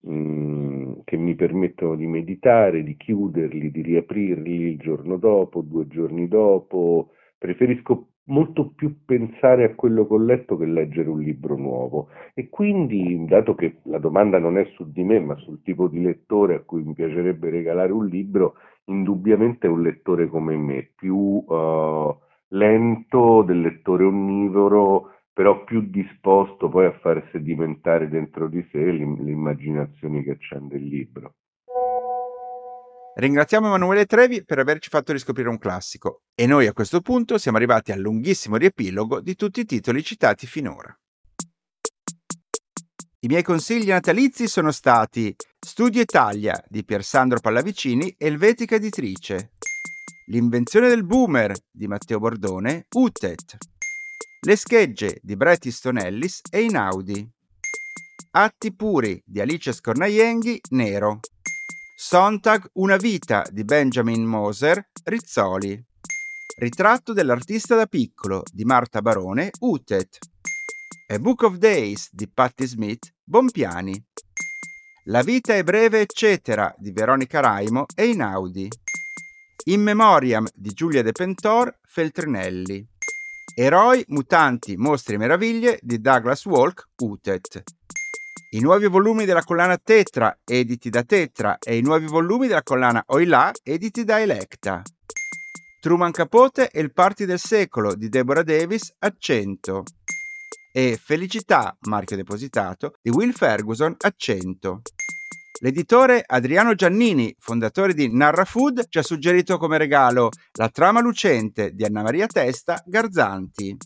mh, 0.00 0.14
mm, 0.14 0.92
che 1.04 1.16
mi 1.18 1.34
permettono 1.34 1.96
di 1.96 2.06
meditare, 2.06 2.82
di 2.82 2.96
chiuderli, 2.96 3.70
di 3.70 3.82
riaprirli 3.82 4.70
il 4.70 4.78
giorno 4.78 5.18
dopo, 5.18 5.60
due 5.60 5.86
giorni 5.86 6.28
dopo, 6.28 7.10
preferisco 7.36 8.11
molto 8.24 8.72
più 8.74 9.04
pensare 9.04 9.64
a 9.64 9.74
quello 9.74 10.06
che 10.06 10.14
ho 10.14 10.18
letto 10.18 10.56
che 10.56 10.64
leggere 10.66 11.08
un 11.08 11.20
libro 11.20 11.56
nuovo 11.56 12.08
e 12.34 12.48
quindi 12.48 13.24
dato 13.26 13.54
che 13.54 13.78
la 13.84 13.98
domanda 13.98 14.38
non 14.38 14.58
è 14.58 14.64
su 14.74 14.90
di 14.90 15.02
me 15.02 15.18
ma 15.18 15.34
sul 15.36 15.62
tipo 15.62 15.88
di 15.88 16.00
lettore 16.00 16.54
a 16.54 16.60
cui 16.60 16.82
mi 16.82 16.94
piacerebbe 16.94 17.50
regalare 17.50 17.92
un 17.92 18.06
libro 18.06 18.54
indubbiamente 18.84 19.66
è 19.66 19.70
un 19.70 19.82
lettore 19.82 20.28
come 20.28 20.56
me 20.56 20.90
più 20.94 21.16
uh, 21.16 22.16
lento 22.48 23.42
del 23.42 23.60
lettore 23.60 24.04
onnivoro 24.04 25.10
però 25.32 25.64
più 25.64 25.80
disposto 25.88 26.68
poi 26.68 26.86
a 26.86 26.92
far 26.92 27.26
sedimentare 27.32 28.08
dentro 28.08 28.48
di 28.48 28.62
sé 28.70 28.78
le 28.78 29.02
immaginazioni 29.02 30.22
che 30.22 30.32
accende 30.32 30.76
il 30.76 30.86
libro. 30.86 31.34
Ringraziamo 33.14 33.66
Emanuele 33.66 34.06
Trevi 34.06 34.42
per 34.42 34.58
averci 34.58 34.88
fatto 34.88 35.12
riscoprire 35.12 35.50
un 35.50 35.58
classico 35.58 36.22
e 36.34 36.46
noi 36.46 36.66
a 36.66 36.72
questo 36.72 37.02
punto 37.02 37.36
siamo 37.36 37.58
arrivati 37.58 37.92
al 37.92 38.00
lunghissimo 38.00 38.56
riepilogo 38.56 39.20
di 39.20 39.36
tutti 39.36 39.60
i 39.60 39.64
titoli 39.66 40.02
citati 40.02 40.46
finora. 40.46 40.98
I 43.20 43.26
miei 43.26 43.42
consigli 43.42 43.88
natalizi 43.88 44.48
sono 44.48 44.70
stati 44.70 45.36
Studio 45.60 46.00
Italia 46.00 46.58
di 46.66 46.86
Piersandro 46.86 47.38
Pallavicini, 47.38 48.14
Elvetica 48.16 48.76
Editrice, 48.76 49.52
L'invenzione 50.28 50.88
del 50.88 51.04
boomer 51.04 51.52
di 51.70 51.86
Matteo 51.86 52.18
Bordone, 52.18 52.86
Utet, 52.94 53.58
Le 54.40 54.56
schegge 54.56 55.18
di 55.20 55.36
Bret 55.36 55.66
Easton 55.66 55.98
Ellis 55.98 56.40
e 56.50 56.62
Inaudi, 56.62 57.30
Atti 58.30 58.74
puri 58.74 59.22
di 59.26 59.40
Alice 59.40 59.72
Scornaienghi, 59.72 60.58
Nero, 60.70 61.20
Sontag 62.04 62.68
Una 62.74 62.96
vita 62.96 63.46
di 63.48 63.62
Benjamin 63.64 64.24
Moser, 64.24 64.88
Rizzoli, 65.04 65.80
Ritratto 66.56 67.12
dell'artista 67.12 67.76
da 67.76 67.86
piccolo 67.86 68.42
di 68.52 68.64
Marta 68.64 69.00
Barone, 69.00 69.50
Utet, 69.60 70.18
A 71.06 71.18
Book 71.20 71.42
of 71.42 71.56
Days 71.58 72.08
di 72.10 72.28
Patti 72.28 72.66
Smith, 72.66 73.14
Bompiani. 73.22 74.04
La 75.04 75.22
vita 75.22 75.54
è 75.54 75.62
breve, 75.62 76.00
eccetera, 76.00 76.74
di 76.76 76.90
Veronica 76.90 77.38
Raimo 77.38 77.86
e 77.94 78.08
Inaudi. 78.08 78.66
In 79.66 79.82
Memoriam 79.82 80.44
di 80.52 80.70
Giulia 80.70 81.02
De 81.02 81.12
Pentor, 81.12 81.78
Feltrinelli. 81.86 82.84
Eroi, 83.54 84.04
mutanti, 84.08 84.76
mostri 84.76 85.14
e 85.14 85.18
meraviglie 85.18 85.78
di 85.80 86.00
Douglas 86.00 86.44
Walk, 86.46 86.88
Utet. 86.96 87.62
I 88.50 88.60
nuovi 88.60 88.86
volumi 88.86 89.24
della 89.24 89.42
collana 89.42 89.78
Tetra, 89.78 90.38
editi 90.44 90.90
da 90.90 91.02
Tetra, 91.02 91.58
e 91.58 91.76
i 91.76 91.82
nuovi 91.82 92.06
volumi 92.06 92.46
della 92.46 92.62
collana 92.62 93.02
Oilà, 93.06 93.50
editi 93.62 94.04
da 94.04 94.20
Electa. 94.20 94.82
Truman 95.80 96.12
Capote 96.12 96.70
e 96.70 96.80
il 96.80 96.92
party 96.92 97.24
del 97.24 97.38
secolo 97.38 97.94
di 97.94 98.08
Deborah 98.08 98.42
Davis, 98.42 98.94
Accento 98.98 99.82
e 100.72 100.98
Felicità, 101.02 101.76
marchio 101.82 102.16
depositato, 102.16 102.94
di 103.02 103.10
Will 103.10 103.32
Ferguson 103.32 103.94
a 103.98 104.12
100. 104.16 104.82
L'editore 105.60 106.24
Adriano 106.26 106.74
Giannini, 106.74 107.34
fondatore 107.38 107.94
di 107.94 108.12
Narra 108.12 108.44
Food, 108.44 108.86
ci 108.88 108.98
ha 108.98 109.02
suggerito 109.02 109.58
come 109.58 109.78
regalo 109.78 110.30
La 110.58 110.68
trama 110.68 111.00
lucente 111.00 111.72
di 111.72 111.84
Anna 111.84 112.02
Maria 112.02 112.26
Testa, 112.26 112.82
Garzanti. 112.84 113.76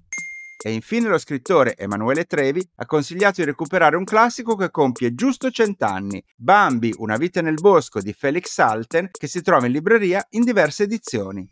E 0.62 0.72
infine 0.72 1.08
lo 1.08 1.18
scrittore 1.18 1.76
Emanuele 1.76 2.24
Trevi 2.24 2.66
ha 2.76 2.86
consigliato 2.86 3.40
di 3.40 3.46
recuperare 3.46 3.96
un 3.96 4.04
classico 4.04 4.56
che 4.56 4.70
compie 4.70 5.14
giusto 5.14 5.50
cent'anni, 5.50 6.22
Bambi, 6.34 6.94
una 6.98 7.16
vita 7.16 7.40
nel 7.40 7.54
bosco 7.54 8.00
di 8.00 8.12
Felix 8.12 8.50
Salten, 8.50 9.10
che 9.10 9.26
si 9.26 9.42
trova 9.42 9.66
in 9.66 9.72
libreria 9.72 10.26
in 10.30 10.42
diverse 10.42 10.84
edizioni. 10.84 11.46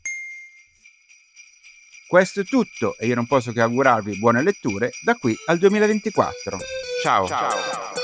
Questo 2.06 2.40
è 2.40 2.44
tutto 2.44 2.96
e 2.98 3.06
io 3.06 3.14
non 3.14 3.26
posso 3.26 3.52
che 3.52 3.60
augurarvi 3.60 4.18
buone 4.18 4.42
letture 4.42 4.90
da 5.04 5.14
qui 5.14 5.34
al 5.46 5.58
2024. 5.58 6.58
Ciao! 7.02 7.26
Ciao. 7.26 8.03